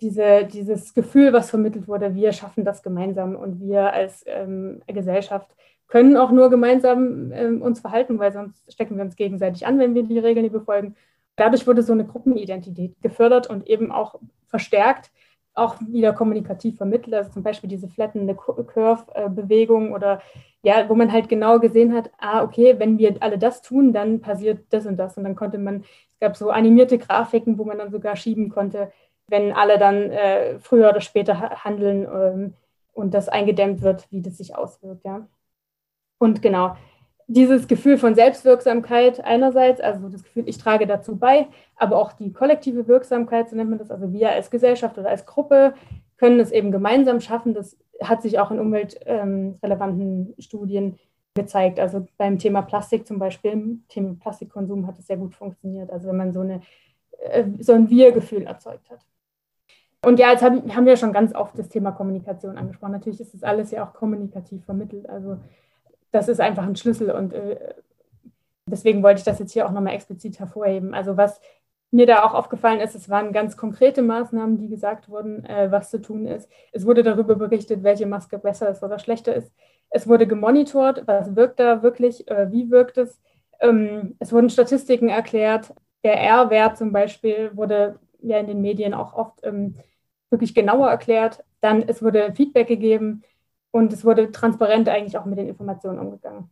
diese, 0.00 0.44
dieses 0.44 0.92
Gefühl, 0.92 1.32
was 1.32 1.50
vermittelt 1.50 1.88
wurde, 1.88 2.14
wir 2.14 2.32
schaffen 2.32 2.64
das 2.64 2.82
gemeinsam 2.82 3.36
und 3.36 3.60
wir 3.60 3.92
als 3.92 4.24
ähm, 4.26 4.82
Gesellschaft 4.86 5.50
können 5.86 6.16
auch 6.16 6.30
nur 6.30 6.50
gemeinsam 6.50 7.32
ähm, 7.32 7.62
uns 7.62 7.80
verhalten, 7.80 8.18
weil 8.18 8.32
sonst 8.32 8.70
stecken 8.72 8.96
wir 8.96 9.04
uns 9.04 9.16
gegenseitig 9.16 9.66
an, 9.66 9.78
wenn 9.78 9.94
wir 9.94 10.02
die 10.02 10.18
Regeln 10.18 10.44
nicht 10.44 10.52
befolgen. 10.52 10.96
Dadurch 11.36 11.66
wurde 11.66 11.82
so 11.82 11.92
eine 11.92 12.04
Gruppenidentität 12.04 13.00
gefördert 13.00 13.48
und 13.48 13.66
eben 13.68 13.90
auch 13.92 14.18
verstärkt, 14.48 15.10
auch 15.54 15.76
wieder 15.88 16.12
kommunikativ 16.12 16.76
vermittelt. 16.76 17.14
Also 17.14 17.30
zum 17.30 17.42
Beispiel 17.42 17.70
diese 17.70 17.88
flattende 17.88 18.34
Curve-Bewegung 18.34 19.92
oder 19.92 20.20
ja, 20.62 20.88
wo 20.88 20.94
man 20.94 21.12
halt 21.12 21.28
genau 21.28 21.58
gesehen 21.60 21.94
hat, 21.94 22.10
ah, 22.18 22.42
okay, 22.42 22.78
wenn 22.78 22.98
wir 22.98 23.16
alle 23.20 23.38
das 23.38 23.62
tun, 23.62 23.92
dann 23.92 24.20
passiert 24.20 24.64
das 24.70 24.86
und 24.86 24.96
das. 24.96 25.16
Und 25.16 25.24
dann 25.24 25.36
konnte 25.36 25.58
man, 25.58 25.82
es 26.08 26.18
gab 26.20 26.36
so 26.36 26.50
animierte 26.50 26.98
Grafiken, 26.98 27.58
wo 27.58 27.64
man 27.64 27.78
dann 27.78 27.90
sogar 27.90 28.16
schieben 28.16 28.48
konnte, 28.48 28.90
wenn 29.28 29.52
alle 29.52 29.78
dann 29.78 30.10
äh, 30.10 30.58
früher 30.58 30.88
oder 30.90 31.00
später 31.00 31.38
handeln 31.64 32.04
ähm, 32.04 32.54
und 32.92 33.14
das 33.14 33.28
eingedämmt 33.28 33.82
wird, 33.82 34.06
wie 34.10 34.22
das 34.22 34.38
sich 34.38 34.56
auswirkt. 34.56 35.04
Ja. 35.04 35.26
Und 36.18 36.42
genau, 36.42 36.76
dieses 37.26 37.68
Gefühl 37.68 37.98
von 37.98 38.14
Selbstwirksamkeit 38.14 39.24
einerseits, 39.24 39.80
also 39.80 40.08
das 40.08 40.24
Gefühl, 40.24 40.44
ich 40.46 40.58
trage 40.58 40.86
dazu 40.86 41.16
bei, 41.16 41.48
aber 41.76 41.96
auch 41.96 42.12
die 42.12 42.32
kollektive 42.32 42.86
Wirksamkeit, 42.86 43.48
so 43.48 43.56
nennt 43.56 43.70
man 43.70 43.78
das, 43.78 43.90
also 43.90 44.12
wir 44.12 44.30
als 44.30 44.50
Gesellschaft 44.50 44.98
oder 44.98 45.08
als 45.08 45.24
Gruppe 45.24 45.74
können 46.16 46.40
es 46.40 46.52
eben 46.52 46.70
gemeinsam 46.70 47.20
schaffen. 47.20 47.54
Das 47.54 47.76
hat 48.02 48.22
sich 48.22 48.38
auch 48.38 48.50
in 48.50 48.60
umweltrelevanten 48.60 50.34
Studien 50.38 50.98
gezeigt. 51.34 51.80
Also 51.80 52.06
beim 52.16 52.38
Thema 52.38 52.62
Plastik 52.62 53.06
zum 53.06 53.18
Beispiel, 53.18 53.52
im 53.52 53.84
Thema 53.88 54.16
Plastikkonsum 54.20 54.86
hat 54.86 54.98
es 54.98 55.06
sehr 55.06 55.16
gut 55.16 55.34
funktioniert. 55.34 55.90
Also 55.90 56.08
wenn 56.08 56.16
man 56.16 56.32
so, 56.32 56.40
eine, 56.40 56.60
äh, 57.18 57.44
so 57.58 57.72
ein 57.72 57.90
Wir-Gefühl 57.90 58.44
erzeugt 58.44 58.90
hat. 58.90 59.00
Und 60.04 60.18
ja, 60.18 60.30
jetzt 60.30 60.42
haben, 60.42 60.74
haben 60.76 60.86
wir 60.86 60.96
schon 60.96 61.12
ganz 61.12 61.34
oft 61.34 61.58
das 61.58 61.68
Thema 61.68 61.90
Kommunikation 61.90 62.58
angesprochen. 62.58 62.92
Natürlich 62.92 63.20
ist 63.20 63.32
das 63.34 63.42
alles 63.42 63.70
ja 63.70 63.84
auch 63.86 63.94
kommunikativ 63.94 64.64
vermittelt. 64.64 65.08
Also 65.08 65.38
das 66.14 66.28
ist 66.28 66.40
einfach 66.40 66.62
ein 66.62 66.76
Schlüssel 66.76 67.10
und 67.10 67.32
äh, 67.32 67.74
deswegen 68.66 69.02
wollte 69.02 69.18
ich 69.18 69.24
das 69.24 69.40
jetzt 69.40 69.52
hier 69.52 69.66
auch 69.66 69.72
nochmal 69.72 69.94
explizit 69.94 70.38
hervorheben. 70.38 70.94
Also 70.94 71.16
was 71.16 71.40
mir 71.90 72.06
da 72.06 72.22
auch 72.22 72.34
aufgefallen 72.34 72.78
ist, 72.78 72.94
es 72.94 73.08
waren 73.08 73.32
ganz 73.32 73.56
konkrete 73.56 74.00
Maßnahmen, 74.00 74.56
die 74.56 74.68
gesagt 74.68 75.08
wurden, 75.08 75.44
äh, 75.44 75.72
was 75.72 75.90
zu 75.90 76.00
tun 76.00 76.26
ist. 76.26 76.48
Es 76.70 76.86
wurde 76.86 77.02
darüber 77.02 77.34
berichtet, 77.34 77.82
welche 77.82 78.06
Maske 78.06 78.38
besser 78.38 78.70
ist 78.70 78.84
oder 78.84 79.00
schlechter 79.00 79.34
ist. 79.34 79.52
Es 79.90 80.06
wurde 80.06 80.28
gemonitort, 80.28 81.02
was 81.06 81.34
wirkt 81.34 81.58
da 81.58 81.82
wirklich, 81.82 82.28
äh, 82.28 82.50
wie 82.52 82.70
wirkt 82.70 82.96
es. 82.96 83.20
Ähm, 83.58 84.14
es 84.20 84.32
wurden 84.32 84.50
Statistiken 84.50 85.08
erklärt. 85.08 85.74
Der 86.04 86.20
R-Wert 86.20 86.78
zum 86.78 86.92
Beispiel 86.92 87.50
wurde 87.56 87.98
ja 88.20 88.38
in 88.38 88.46
den 88.46 88.60
Medien 88.60 88.94
auch 88.94 89.14
oft 89.14 89.40
ähm, 89.42 89.78
wirklich 90.30 90.54
genauer 90.54 90.90
erklärt. 90.90 91.42
Dann 91.60 91.82
es 91.82 92.02
wurde 92.02 92.32
Feedback 92.34 92.68
gegeben 92.68 93.24
und 93.74 93.92
es 93.92 94.04
wurde 94.04 94.30
transparent 94.30 94.88
eigentlich 94.88 95.18
auch 95.18 95.24
mit 95.24 95.36
den 95.36 95.48
Informationen 95.48 95.98
umgegangen. 95.98 96.48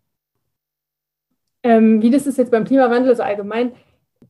Ähm, 1.63 2.03
wie 2.03 2.11
das 2.11 2.27
ist 2.27 2.37
jetzt 2.37 2.51
beim 2.51 2.65
Klimawandel 2.65 3.15
so 3.15 3.23
allgemein, 3.23 3.77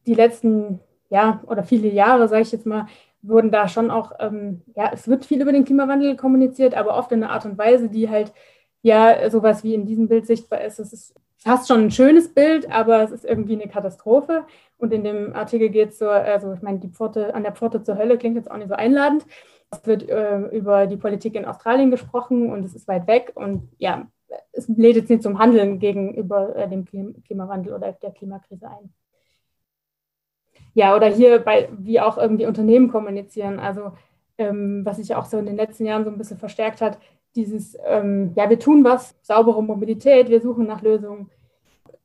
die 0.04 0.12
letzten 0.12 0.78
ja 1.08 1.42
oder 1.46 1.64
viele 1.64 1.88
Jahre, 1.88 2.28
sage 2.28 2.42
ich 2.42 2.52
jetzt 2.52 2.66
mal, 2.66 2.86
wurden 3.22 3.50
da 3.50 3.66
schon 3.66 3.90
auch, 3.90 4.12
ähm, 4.20 4.60
ja, 4.76 4.90
es 4.92 5.08
wird 5.08 5.24
viel 5.24 5.40
über 5.40 5.52
den 5.52 5.64
Klimawandel 5.64 6.16
kommuniziert, 6.16 6.74
aber 6.74 6.98
oft 6.98 7.10
in 7.12 7.24
einer 7.24 7.32
Art 7.32 7.46
und 7.46 7.56
Weise, 7.56 7.88
die 7.88 8.10
halt 8.10 8.34
ja 8.82 9.30
sowas 9.30 9.64
wie 9.64 9.72
in 9.72 9.86
diesem 9.86 10.08
Bild 10.08 10.26
sichtbar 10.26 10.60
ist. 10.60 10.78
Es 10.78 10.92
ist 10.92 11.14
fast 11.38 11.68
schon 11.68 11.84
ein 11.84 11.90
schönes 11.90 12.34
Bild, 12.34 12.70
aber 12.70 13.02
es 13.04 13.10
ist 13.10 13.24
irgendwie 13.24 13.54
eine 13.54 13.68
Katastrophe. 13.68 14.44
Und 14.76 14.92
in 14.92 15.02
dem 15.02 15.34
Artikel 15.34 15.70
geht 15.70 15.90
es 15.90 15.98
so, 15.98 16.10
also 16.10 16.52
ich 16.52 16.60
meine, 16.60 16.80
die 16.80 16.90
Pforte, 16.90 17.34
an 17.34 17.42
der 17.42 17.52
Pforte 17.52 17.82
zur 17.82 17.96
Hölle 17.96 18.18
klingt 18.18 18.36
jetzt 18.36 18.50
auch 18.50 18.58
nicht 18.58 18.68
so 18.68 18.74
einladend. 18.74 19.24
Es 19.72 19.86
wird 19.86 20.08
äh, 20.08 20.38
über 20.48 20.86
die 20.86 20.96
Politik 20.96 21.34
in 21.34 21.44
Australien 21.44 21.90
gesprochen 21.90 22.52
und 22.52 22.64
es 22.64 22.74
ist 22.74 22.86
weit 22.88 23.06
weg 23.06 23.32
und 23.34 23.68
ja, 23.78 24.06
es 24.52 24.68
lädt 24.68 24.96
jetzt 24.96 25.10
nicht 25.10 25.22
zum 25.22 25.38
Handeln 25.38 25.78
gegenüber 25.78 26.54
äh, 26.56 26.68
dem 26.68 26.84
Klimawandel 26.84 27.74
oder 27.74 27.92
der 27.92 28.10
Klimakrise 28.12 28.68
ein. 28.68 28.92
Ja, 30.74 30.94
oder 30.96 31.08
hier 31.08 31.38
bei, 31.38 31.68
wie 31.78 32.00
auch 32.00 32.16
irgendwie 32.16 32.46
Unternehmen 32.46 32.90
kommunizieren. 32.90 33.58
Also 33.58 33.92
ähm, 34.38 34.84
was 34.84 34.96
sich 34.96 35.14
auch 35.14 35.26
so 35.26 35.38
in 35.38 35.46
den 35.46 35.56
letzten 35.56 35.84
Jahren 35.84 36.04
so 36.04 36.10
ein 36.10 36.18
bisschen 36.18 36.38
verstärkt 36.38 36.80
hat, 36.80 36.98
dieses, 37.34 37.76
ähm, 37.86 38.32
ja, 38.34 38.48
wir 38.48 38.58
tun 38.58 38.84
was, 38.84 39.14
saubere 39.22 39.62
Mobilität, 39.62 40.28
wir 40.28 40.40
suchen 40.40 40.66
nach 40.66 40.82
Lösungen 40.82 41.30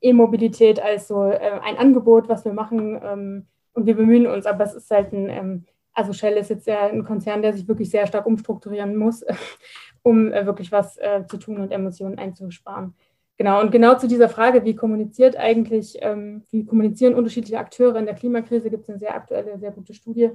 E-Mobilität 0.02 0.80
als 0.80 1.08
so 1.08 1.24
äh, 1.24 1.60
ein 1.64 1.78
Angebot, 1.78 2.30
was 2.30 2.46
wir 2.46 2.54
machen 2.54 3.00
ähm, 3.04 3.48
und 3.74 3.86
wir 3.86 3.96
bemühen 3.96 4.28
uns, 4.28 4.46
aber 4.46 4.64
es 4.64 4.76
ist 4.76 4.92
halt 4.92 5.12
ein, 5.12 5.30
ähm, 5.30 5.66
also 5.98 6.14
Shell 6.14 6.38
ist 6.38 6.52
jetzt 6.52 6.68
ja 6.68 6.86
ein 6.88 7.04
Konzern, 7.04 7.42
der 7.42 7.54
sich 7.54 7.68
wirklich 7.68 7.90
sehr 7.90 8.06
stark 8.06 8.28
umstrukturieren 8.28 8.96
muss, 8.96 9.26
um 10.04 10.32
äh, 10.32 10.46
wirklich 10.46 10.72
was 10.72 10.98
äh, 10.98 11.26
zu 11.28 11.38
tun 11.38 11.60
und 11.60 11.72
Emissionen 11.72 12.20
einzusparen. 12.20 12.94
Genau, 13.38 13.62
und 13.62 13.72
genau 13.72 13.96
zu 13.96 14.08
dieser 14.08 14.30
Frage, 14.30 14.64
wie 14.64 14.76
kommuniziert 14.76 15.38
eigentlich, 15.38 15.98
ähm, 16.02 16.44
wie 16.52 16.66
kommunizieren 16.66 17.16
unterschiedliche 17.16 17.58
Akteure 17.58 17.96
in 17.96 18.06
der 18.06 18.14
Klimakrise, 18.14 18.70
gibt 18.70 18.84
es 18.84 18.90
eine 18.90 19.00
sehr 19.00 19.16
aktuelle, 19.16 19.58
sehr 19.58 19.72
gute 19.72 19.94
Studie, 19.94 20.32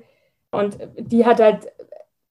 Und 0.51 0.79
die 0.97 1.25
hat 1.25 1.41
halt 1.41 1.73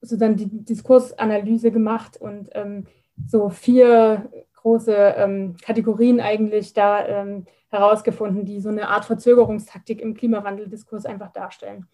sozusagen 0.02 0.36
die 0.36 0.48
Diskursanalyse 0.50 1.72
gemacht 1.72 2.17
und 2.20 2.50
ähm, 2.54 2.86
so 3.28 3.50
vier 3.50 4.30
große 4.56 4.94
ähm, 4.94 5.56
Kategorien 5.62 6.20
eigentlich 6.20 6.74
da 6.74 7.06
ähm, 7.06 7.46
herausgefunden, 7.70 8.46
die 8.46 8.60
so 8.60 8.70
eine 8.70 8.89
Art 8.89 9.06
Verzögerungstaktik 9.06 10.02
im 10.02 10.15
Klimawandeldiskurs 10.15 11.06
einfach 11.06 11.32
darstellen. 11.32 11.88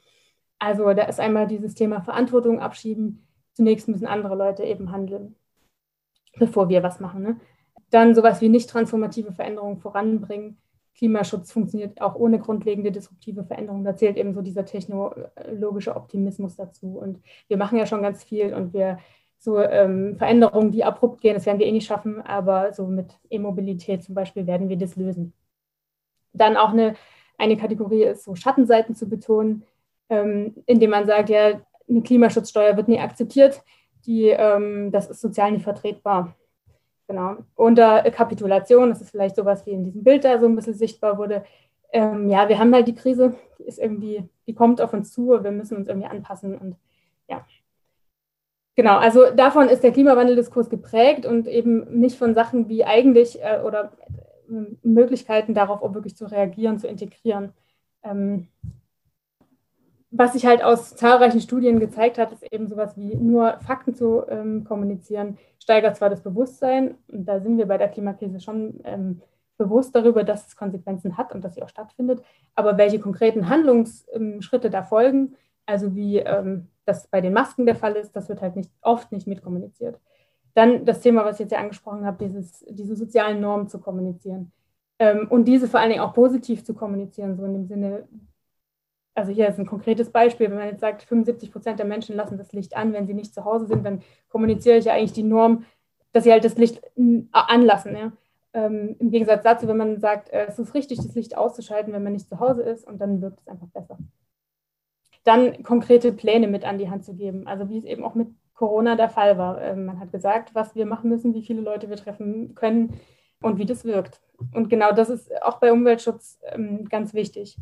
Also 0.59 0.93
da 0.93 1.03
ist 1.03 1.19
einmal 1.19 1.47
dieses 1.47 1.75
Thema 1.75 2.01
Verantwortung 2.01 2.59
abschieben. 2.59 3.27
Zunächst 3.53 3.87
müssen 3.87 4.07
andere 4.07 4.35
Leute 4.35 4.63
eben 4.63 4.91
handeln, 4.91 5.35
bevor 6.37 6.69
wir 6.69 6.83
was 6.83 6.99
machen. 6.99 7.23
Ne? 7.23 7.39
Dann 7.89 8.15
sowas 8.15 8.41
wie 8.41 8.49
nicht 8.49 8.69
transformative 8.69 9.31
Veränderungen 9.31 9.77
voranbringen. 9.77 10.57
Klimaschutz 10.95 11.51
funktioniert 11.51 12.01
auch 12.01 12.15
ohne 12.15 12.39
grundlegende 12.39 12.91
disruptive 12.91 13.43
Veränderungen. 13.43 13.83
Da 13.83 13.95
zählt 13.95 14.17
eben 14.17 14.33
so 14.33 14.41
dieser 14.41 14.65
technologische 14.65 15.95
Optimismus 15.95 16.55
dazu. 16.55 16.97
Und 16.97 17.21
wir 17.47 17.57
machen 17.57 17.77
ja 17.77 17.85
schon 17.85 18.01
ganz 18.01 18.23
viel 18.23 18.53
und 18.53 18.73
wir 18.73 18.97
so 19.39 19.59
ähm, 19.59 20.17
Veränderungen, 20.17 20.71
die 20.71 20.83
abrupt 20.83 21.21
gehen, 21.21 21.35
das 21.35 21.45
werden 21.45 21.59
wir 21.59 21.67
eh 21.67 21.71
nicht 21.71 21.87
schaffen, 21.87 22.21
aber 22.21 22.73
so 22.73 22.87
mit 22.87 23.19
E-Mobilität 23.29 24.03
zum 24.03 24.15
Beispiel 24.15 24.47
werden 24.47 24.69
wir 24.69 24.77
das 24.77 24.95
lösen. 24.95 25.33
Dann 26.33 26.57
auch 26.57 26.69
eine, 26.69 26.95
eine 27.37 27.57
Kategorie 27.57 28.03
ist 28.03 28.23
so 28.23 28.35
Schattenseiten 28.35 28.95
zu 28.95 29.07
betonen, 29.07 29.63
ähm, 30.09 30.55
indem 30.65 30.91
man 30.91 31.05
sagt, 31.05 31.29
ja, 31.29 31.61
eine 31.89 32.01
Klimaschutzsteuer 32.01 32.75
wird 32.77 32.87
nie 32.87 32.99
akzeptiert, 32.99 33.61
die, 34.05 34.29
ähm, 34.29 34.91
das 34.91 35.09
ist 35.09 35.21
sozial 35.21 35.51
nicht 35.51 35.63
vertretbar. 35.63 36.35
Genau. 37.07 37.37
Unter 37.55 38.03
Kapitulation, 38.11 38.89
das 38.89 39.01
ist 39.01 39.11
vielleicht 39.11 39.35
sowas 39.35 39.65
wie 39.65 39.71
in 39.71 39.85
diesem 39.85 40.03
Bild 40.03 40.25
da 40.25 40.39
so 40.39 40.45
ein 40.45 40.55
bisschen 40.55 40.73
sichtbar 40.73 41.17
wurde. 41.17 41.43
Ähm, 41.93 42.29
ja, 42.29 42.49
wir 42.49 42.59
haben 42.59 42.73
halt 42.73 42.87
die 42.87 42.95
Krise, 42.95 43.35
die 43.59 43.63
ist 43.63 43.79
irgendwie, 43.79 44.27
die 44.45 44.53
kommt 44.53 44.81
auf 44.81 44.93
uns 44.93 45.11
zu, 45.13 45.29
wir 45.41 45.51
müssen 45.51 45.77
uns 45.77 45.87
irgendwie 45.87 46.07
anpassen 46.07 46.57
und 46.57 46.75
ja. 47.29 47.45
Genau, 48.75 48.97
also 48.97 49.31
davon 49.31 49.69
ist 49.69 49.83
der 49.83 49.91
Klimawandeldiskurs 49.91 50.69
geprägt 50.69 51.25
und 51.25 51.47
eben 51.47 51.99
nicht 51.99 52.17
von 52.17 52.35
Sachen 52.35 52.69
wie 52.69 52.83
eigentlich 52.85 53.41
äh, 53.41 53.61
oder 53.65 53.93
äh, 54.49 54.53
Möglichkeiten 54.83 55.53
darauf 55.53 55.81
auch 55.81 55.93
wirklich 55.93 56.15
zu 56.15 56.25
reagieren, 56.25 56.77
zu 56.77 56.87
integrieren. 56.87 57.53
Ähm, 58.03 58.49
was 60.09 60.33
sich 60.33 60.45
halt 60.45 60.63
aus 60.63 60.95
zahlreichen 60.95 61.41
Studien 61.41 61.79
gezeigt 61.79 62.17
hat, 62.17 62.31
ist 62.31 62.43
eben 62.51 62.67
sowas 62.67 62.97
wie 62.97 63.15
nur 63.15 63.59
Fakten 63.59 63.93
zu 63.93 64.23
ähm, 64.29 64.63
kommunizieren, 64.63 65.37
steigert 65.59 65.97
zwar 65.97 66.09
das 66.09 66.21
Bewusstsein, 66.21 66.95
und 67.07 67.25
da 67.25 67.39
sind 67.39 67.57
wir 67.57 67.67
bei 67.67 67.77
der 67.77 67.89
Klimakrise 67.89 68.39
schon 68.39 68.79
ähm, 68.85 69.21
bewusst 69.57 69.95
darüber, 69.95 70.23
dass 70.23 70.47
es 70.47 70.55
Konsequenzen 70.55 71.17
hat 71.17 71.33
und 71.33 71.43
dass 71.43 71.55
sie 71.55 71.63
auch 71.63 71.69
stattfindet, 71.69 72.21
aber 72.55 72.77
welche 72.77 72.99
konkreten 72.99 73.49
Handlungsschritte 73.49 74.69
da 74.69 74.83
folgen, 74.83 75.35
also 75.65 75.95
wie 75.95 76.19
ähm, 76.19 76.67
das 76.85 77.07
bei 77.07 77.19
den 77.19 77.33
Masken 77.33 77.65
der 77.65 77.75
Fall 77.75 77.95
ist, 77.95 78.15
das 78.15 78.29
wird 78.29 78.41
halt 78.41 78.55
nicht, 78.55 78.71
oft 78.81 79.11
nicht 79.11 79.27
mitkommuniziert. 79.27 79.99
Dann 80.53 80.85
das 80.85 81.01
Thema, 81.01 81.25
was 81.25 81.35
ich 81.35 81.41
jetzt 81.41 81.51
ja 81.51 81.59
angesprochen 81.59 82.05
habe, 82.05 82.23
dieses, 82.23 82.65
diese 82.69 82.95
sozialen 82.95 83.41
Normen 83.41 83.67
zu 83.67 83.79
kommunizieren. 83.79 84.51
Ähm, 84.99 85.27
und 85.29 85.45
diese 85.45 85.67
vor 85.67 85.79
allen 85.79 85.89
Dingen 85.89 86.01
auch 86.01 86.13
positiv 86.13 86.63
zu 86.63 86.73
kommunizieren, 86.73 87.35
so 87.35 87.43
in 87.43 87.53
dem 87.53 87.65
Sinne, 87.67 88.07
also 89.17 89.31
hier 89.31 89.47
ist 89.47 89.57
ein 89.57 89.65
konkretes 89.65 90.11
Beispiel, 90.11 90.49
wenn 90.49 90.57
man 90.57 90.67
jetzt 90.67 90.81
sagt, 90.81 91.01
75 91.01 91.51
Prozent 91.51 91.79
der 91.79 91.87
Menschen 91.87 92.15
lassen 92.15 92.37
das 92.37 92.53
Licht 92.53 92.77
an, 92.77 92.93
wenn 92.93 93.07
sie 93.07 93.15
nicht 93.15 93.33
zu 93.33 93.45
Hause 93.45 93.65
sind, 93.65 93.83
dann 93.83 94.03
kommuniziere 94.29 94.77
ich 94.77 94.85
ja 94.85 94.93
eigentlich 94.93 95.13
die 95.13 95.23
Norm, 95.23 95.65
dass 96.13 96.23
sie 96.23 96.31
halt 96.31 96.45
das 96.45 96.55
Licht 96.55 96.81
anlassen. 97.31 97.97
Ja? 97.97 98.11
Ähm, 98.53 98.95
Im 98.99 99.09
Gegensatz 99.09 99.41
dazu, 99.43 99.67
wenn 99.67 99.77
man 99.77 99.99
sagt, 99.99 100.29
äh, 100.29 100.45
es 100.45 100.59
ist 100.59 100.75
richtig, 100.75 100.99
das 100.99 101.15
Licht 101.15 101.35
auszuschalten, 101.35 101.93
wenn 101.93 102.03
man 102.03 102.13
nicht 102.13 102.29
zu 102.29 102.39
Hause 102.39 102.61
ist 102.61 102.85
und 102.87 102.99
dann 102.99 103.19
wirkt 103.21 103.39
es 103.39 103.47
einfach 103.47 103.67
besser. 103.69 103.97
Dann 105.23 105.63
konkrete 105.63 106.11
Pläne 106.13 106.47
mit 106.47 106.63
an 106.63 106.77
die 106.77 106.91
Hand 106.91 107.03
zu 107.03 107.15
geben, 107.15 107.47
also 107.47 107.69
wie 107.69 107.79
es 107.79 107.85
eben 107.85 108.03
auch 108.03 108.13
mit 108.13 108.27
Corona 108.53 108.95
der 108.95 109.09
Fall 109.09 109.39
war. 109.39 109.59
Ähm, 109.63 109.87
man 109.87 109.99
hat 109.99 110.11
gesagt, 110.11 110.53
was 110.53 110.75
wir 110.75 110.85
machen 110.85 111.09
müssen, 111.09 111.33
wie 111.33 111.43
viele 111.43 111.61
Leute 111.61 111.89
wir 111.89 111.97
treffen 111.97 112.53
können 112.53 112.99
und 113.41 113.57
wie 113.57 113.65
das 113.65 113.83
wirkt. 113.83 114.21
Und 114.53 114.69
genau 114.69 114.91
das 114.91 115.09
ist 115.09 115.31
auch 115.41 115.59
bei 115.59 115.71
Umweltschutz 115.71 116.39
ähm, 116.51 116.87
ganz 116.87 117.15
wichtig 117.15 117.57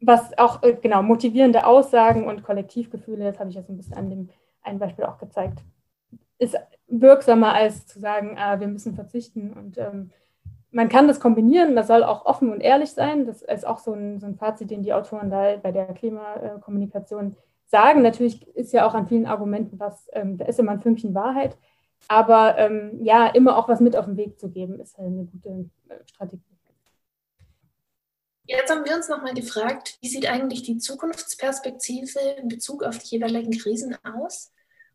was 0.00 0.36
auch 0.38 0.62
äh, 0.62 0.74
genau 0.74 1.02
motivierende 1.02 1.66
Aussagen 1.66 2.26
und 2.26 2.42
Kollektivgefühle, 2.42 3.24
das 3.24 3.38
habe 3.38 3.50
ich 3.50 3.56
so 3.56 3.72
ein 3.72 3.76
bisschen 3.76 3.96
an 3.96 4.10
dem 4.10 4.28
einen 4.62 4.78
Beispiel 4.78 5.04
auch 5.04 5.18
gezeigt, 5.18 5.62
ist 6.38 6.56
wirksamer 6.88 7.54
als 7.54 7.86
zu 7.86 8.00
sagen, 8.00 8.36
ah, 8.38 8.60
wir 8.60 8.68
müssen 8.68 8.94
verzichten. 8.94 9.52
Und 9.52 9.78
ähm, 9.78 10.10
man 10.70 10.88
kann 10.88 11.08
das 11.08 11.20
kombinieren, 11.20 11.76
das 11.76 11.86
soll 11.86 12.02
auch 12.02 12.24
offen 12.26 12.50
und 12.52 12.60
ehrlich 12.60 12.90
sein. 12.90 13.26
Das 13.26 13.42
ist 13.42 13.66
auch 13.66 13.78
so 13.78 13.92
ein, 13.92 14.20
so 14.20 14.26
ein 14.26 14.36
Fazit, 14.36 14.70
den 14.70 14.82
die 14.82 14.92
Autoren 14.92 15.30
da 15.30 15.56
bei 15.56 15.72
der 15.72 15.86
Klimakommunikation 15.86 17.36
sagen. 17.66 18.02
Natürlich 18.02 18.46
ist 18.56 18.72
ja 18.72 18.86
auch 18.86 18.94
an 18.94 19.06
vielen 19.06 19.26
Argumenten 19.26 19.78
was, 19.78 20.08
ähm, 20.12 20.38
da 20.38 20.46
ist 20.46 20.58
immer 20.58 20.72
ein 20.72 20.80
Fünkchen 20.80 21.14
Wahrheit. 21.14 21.56
Aber 22.08 22.56
ähm, 22.58 22.98
ja, 23.02 23.26
immer 23.26 23.58
auch 23.58 23.68
was 23.68 23.80
mit 23.80 23.94
auf 23.96 24.06
den 24.06 24.16
Weg 24.16 24.38
zu 24.38 24.50
geben, 24.50 24.80
ist 24.80 24.96
halt 24.96 25.08
eine 25.08 25.24
gute 25.24 25.70
äh, 25.88 25.94
Strategie. 26.06 26.42
Jetzt 28.50 28.68
haben 28.68 28.84
wir 28.84 28.96
uns 28.96 29.08
nochmal 29.08 29.32
gefragt, 29.32 29.96
wie 30.00 30.08
sieht 30.08 30.26
eigentlich 30.26 30.62
die 30.62 30.76
Zukunftsperspektive 30.78 32.18
in 32.36 32.48
Bezug 32.48 32.82
auf 32.82 32.98
die 32.98 33.14
jeweiligen 33.14 33.56
Krisen 33.56 33.96
aus? 34.04 34.50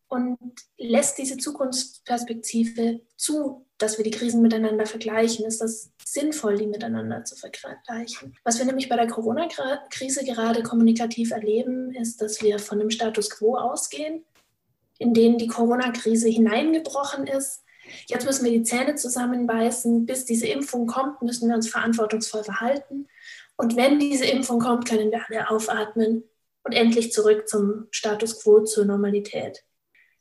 Und 0.10 0.38
lässt 0.78 1.18
diese 1.18 1.38
Zukunftsperspektive 1.38 3.00
zu, 3.16 3.66
dass 3.78 3.98
wir 3.98 4.04
die 4.04 4.12
Krisen 4.12 4.42
miteinander 4.42 4.86
vergleichen? 4.86 5.46
Ist 5.46 5.62
das 5.62 5.90
sinnvoll, 6.04 6.58
die 6.58 6.68
miteinander 6.68 7.24
zu 7.24 7.38
vergleichen? 7.38 8.36
Was 8.44 8.60
wir 8.60 8.66
nämlich 8.66 8.90
bei 8.90 8.98
der 8.98 9.08
Corona-Krise 9.08 10.26
gerade 10.26 10.62
kommunikativ 10.62 11.32
erleben, 11.32 11.96
ist, 11.96 12.22
dass 12.22 12.42
wir 12.42 12.60
von 12.60 12.82
einem 12.82 12.92
Status 12.92 13.30
quo 13.30 13.56
ausgehen, 13.56 14.26
in 14.98 15.14
den 15.14 15.38
die 15.38 15.48
Corona-Krise 15.48 16.28
hineingebrochen 16.28 17.26
ist. 17.26 17.64
Jetzt 18.08 18.26
müssen 18.26 18.44
wir 18.44 18.52
die 18.52 18.64
Zähne 18.64 18.96
zusammenbeißen. 18.96 20.06
Bis 20.06 20.26
diese 20.26 20.48
Impfung 20.48 20.88
kommt, 20.88 21.22
müssen 21.22 21.48
wir 21.48 21.56
uns 21.56 21.70
verantwortungsvoll 21.70 22.44
verhalten. 22.44 23.08
Und 23.58 23.76
wenn 23.76 24.00
diese 24.00 24.26
Impfung 24.26 24.60
kommt, 24.60 24.88
können 24.88 25.12
wir 25.12 25.26
alle 25.30 25.50
aufatmen 25.50 26.24
und 26.64 26.74
endlich 26.74 27.14
zurück 27.14 27.48
zum 27.48 27.88
Status 27.92 28.42
quo, 28.42 28.64
zur 28.64 28.86
Normalität. 28.86 29.64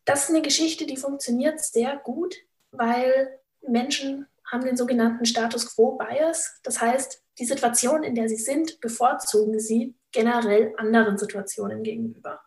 Das 0.04 0.24
ist 0.24 0.30
eine 0.30 0.42
Geschichte, 0.42 0.86
die 0.86 0.96
funktioniert 0.96 1.60
sehr 1.60 1.96
gut, 1.96 2.36
weil 2.70 3.40
Menschen 3.66 4.26
haben 4.50 4.64
den 4.64 4.76
sogenannten 4.76 5.24
Status 5.24 5.74
quo 5.74 5.92
Bias. 5.92 6.60
Das 6.62 6.80
heißt, 6.80 7.22
die 7.38 7.46
Situation, 7.46 8.02
in 8.02 8.14
der 8.14 8.28
sie 8.28 8.36
sind, 8.36 8.80
bevorzugen 8.80 9.58
sie 9.58 9.94
generell 10.12 10.74
anderen 10.76 11.18
Situationen 11.18 11.82
gegenüber. 11.82 12.40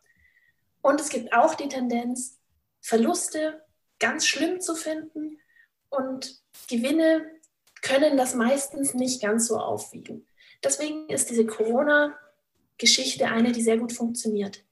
Und 0.82 1.02
es 1.02 1.10
gibt 1.10 1.34
auch 1.34 1.56
die 1.56 1.68
Tendenz, 1.68 2.40
Verluste 2.80 3.62
ganz 4.00 4.26
schlimm 4.26 4.62
zu 4.62 4.76
finden 4.76 5.40
und 5.90 6.42
Gewinne 6.70 7.26
können 7.82 8.16
das 8.16 8.36
meistens 8.36 8.94
nicht 8.94 9.22
ganz 9.22 9.48
so 9.48 9.58
aufwiegen. 9.58 10.28
Deswegen 10.64 11.10
ist 11.10 11.30
diese 11.30 11.46
Corona-Geschichte 11.46 13.28
eine, 13.28 13.52
die 13.52 13.62
sehr 13.62 13.78
gut 13.78 13.94
funktioniert. 13.94 14.64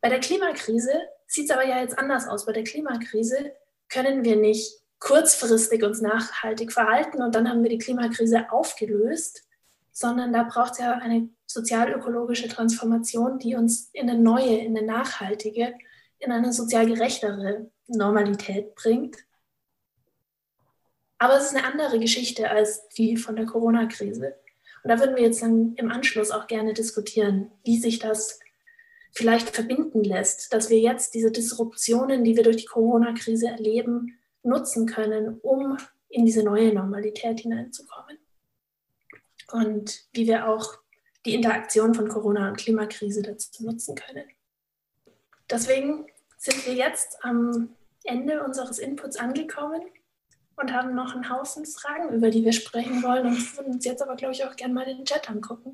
Bei 0.00 0.08
der 0.08 0.20
Klimakrise 0.20 0.92
sieht 1.26 1.50
es 1.50 1.50
aber 1.50 1.66
ja 1.66 1.80
jetzt 1.80 1.98
anders 1.98 2.28
aus. 2.28 2.46
Bei 2.46 2.52
der 2.52 2.64
Klimakrise 2.64 3.52
können 3.88 4.24
wir 4.24 4.36
nicht 4.36 4.80
kurzfristig 4.98 5.82
uns 5.82 6.00
nachhaltig 6.00 6.72
verhalten 6.72 7.22
und 7.22 7.34
dann 7.34 7.48
haben 7.48 7.62
wir 7.62 7.70
die 7.70 7.78
Klimakrise 7.78 8.50
aufgelöst, 8.50 9.44
sondern 9.92 10.32
da 10.32 10.42
braucht 10.44 10.72
es 10.72 10.78
ja 10.78 10.92
eine 10.92 11.28
sozialökologische 11.46 12.48
Transformation, 12.48 13.38
die 13.38 13.54
uns 13.54 13.90
in 13.92 14.08
eine 14.08 14.18
neue, 14.18 14.58
in 14.58 14.76
eine 14.76 14.86
nachhaltige, 14.86 15.74
in 16.18 16.32
eine 16.32 16.52
sozial 16.52 16.86
gerechtere 16.86 17.70
Normalität 17.86 18.74
bringt. 18.74 19.16
Aber 21.18 21.36
es 21.36 21.46
ist 21.46 21.56
eine 21.56 21.66
andere 21.66 21.98
Geschichte 21.98 22.50
als 22.50 22.88
die 22.90 23.16
von 23.16 23.36
der 23.36 23.46
Corona-Krise. 23.46 24.34
Und 24.86 24.90
da 24.90 25.00
würden 25.00 25.16
wir 25.16 25.24
jetzt 25.24 25.42
dann 25.42 25.74
im 25.74 25.90
Anschluss 25.90 26.30
auch 26.30 26.46
gerne 26.46 26.72
diskutieren, 26.72 27.50
wie 27.64 27.76
sich 27.76 27.98
das 27.98 28.38
vielleicht 29.10 29.50
verbinden 29.50 30.04
lässt, 30.04 30.52
dass 30.52 30.70
wir 30.70 30.78
jetzt 30.78 31.12
diese 31.14 31.32
Disruptionen, 31.32 32.22
die 32.22 32.36
wir 32.36 32.44
durch 32.44 32.58
die 32.58 32.66
Corona-Krise 32.66 33.48
erleben, 33.48 34.16
nutzen 34.44 34.86
können, 34.86 35.40
um 35.40 35.76
in 36.08 36.24
diese 36.24 36.44
neue 36.44 36.72
Normalität 36.72 37.40
hineinzukommen. 37.40 38.16
Und 39.50 40.06
wie 40.12 40.28
wir 40.28 40.48
auch 40.48 40.78
die 41.24 41.34
Interaktion 41.34 41.92
von 41.92 42.06
Corona 42.06 42.48
und 42.48 42.56
Klimakrise 42.56 43.22
dazu 43.22 43.64
nutzen 43.64 43.96
können. 43.96 44.26
Deswegen 45.50 46.06
sind 46.38 46.64
wir 46.64 46.74
jetzt 46.74 47.18
am 47.24 47.70
Ende 48.04 48.44
unseres 48.44 48.78
Inputs 48.78 49.16
angekommen 49.16 49.82
und 50.56 50.72
haben 50.72 50.94
noch 50.94 51.14
einen 51.14 51.30
Haufen 51.30 51.66
Fragen, 51.66 52.14
über 52.14 52.30
die 52.30 52.44
wir 52.44 52.52
sprechen 52.52 53.02
wollen 53.02 53.26
und 53.26 53.56
würden 53.56 53.74
uns 53.74 53.84
jetzt 53.84 54.02
aber, 54.02 54.16
glaube 54.16 54.34
ich, 54.34 54.44
auch 54.44 54.56
gerne 54.56 54.74
mal 54.74 54.84
den 54.84 55.04
Chat 55.04 55.30
angucken. 55.30 55.64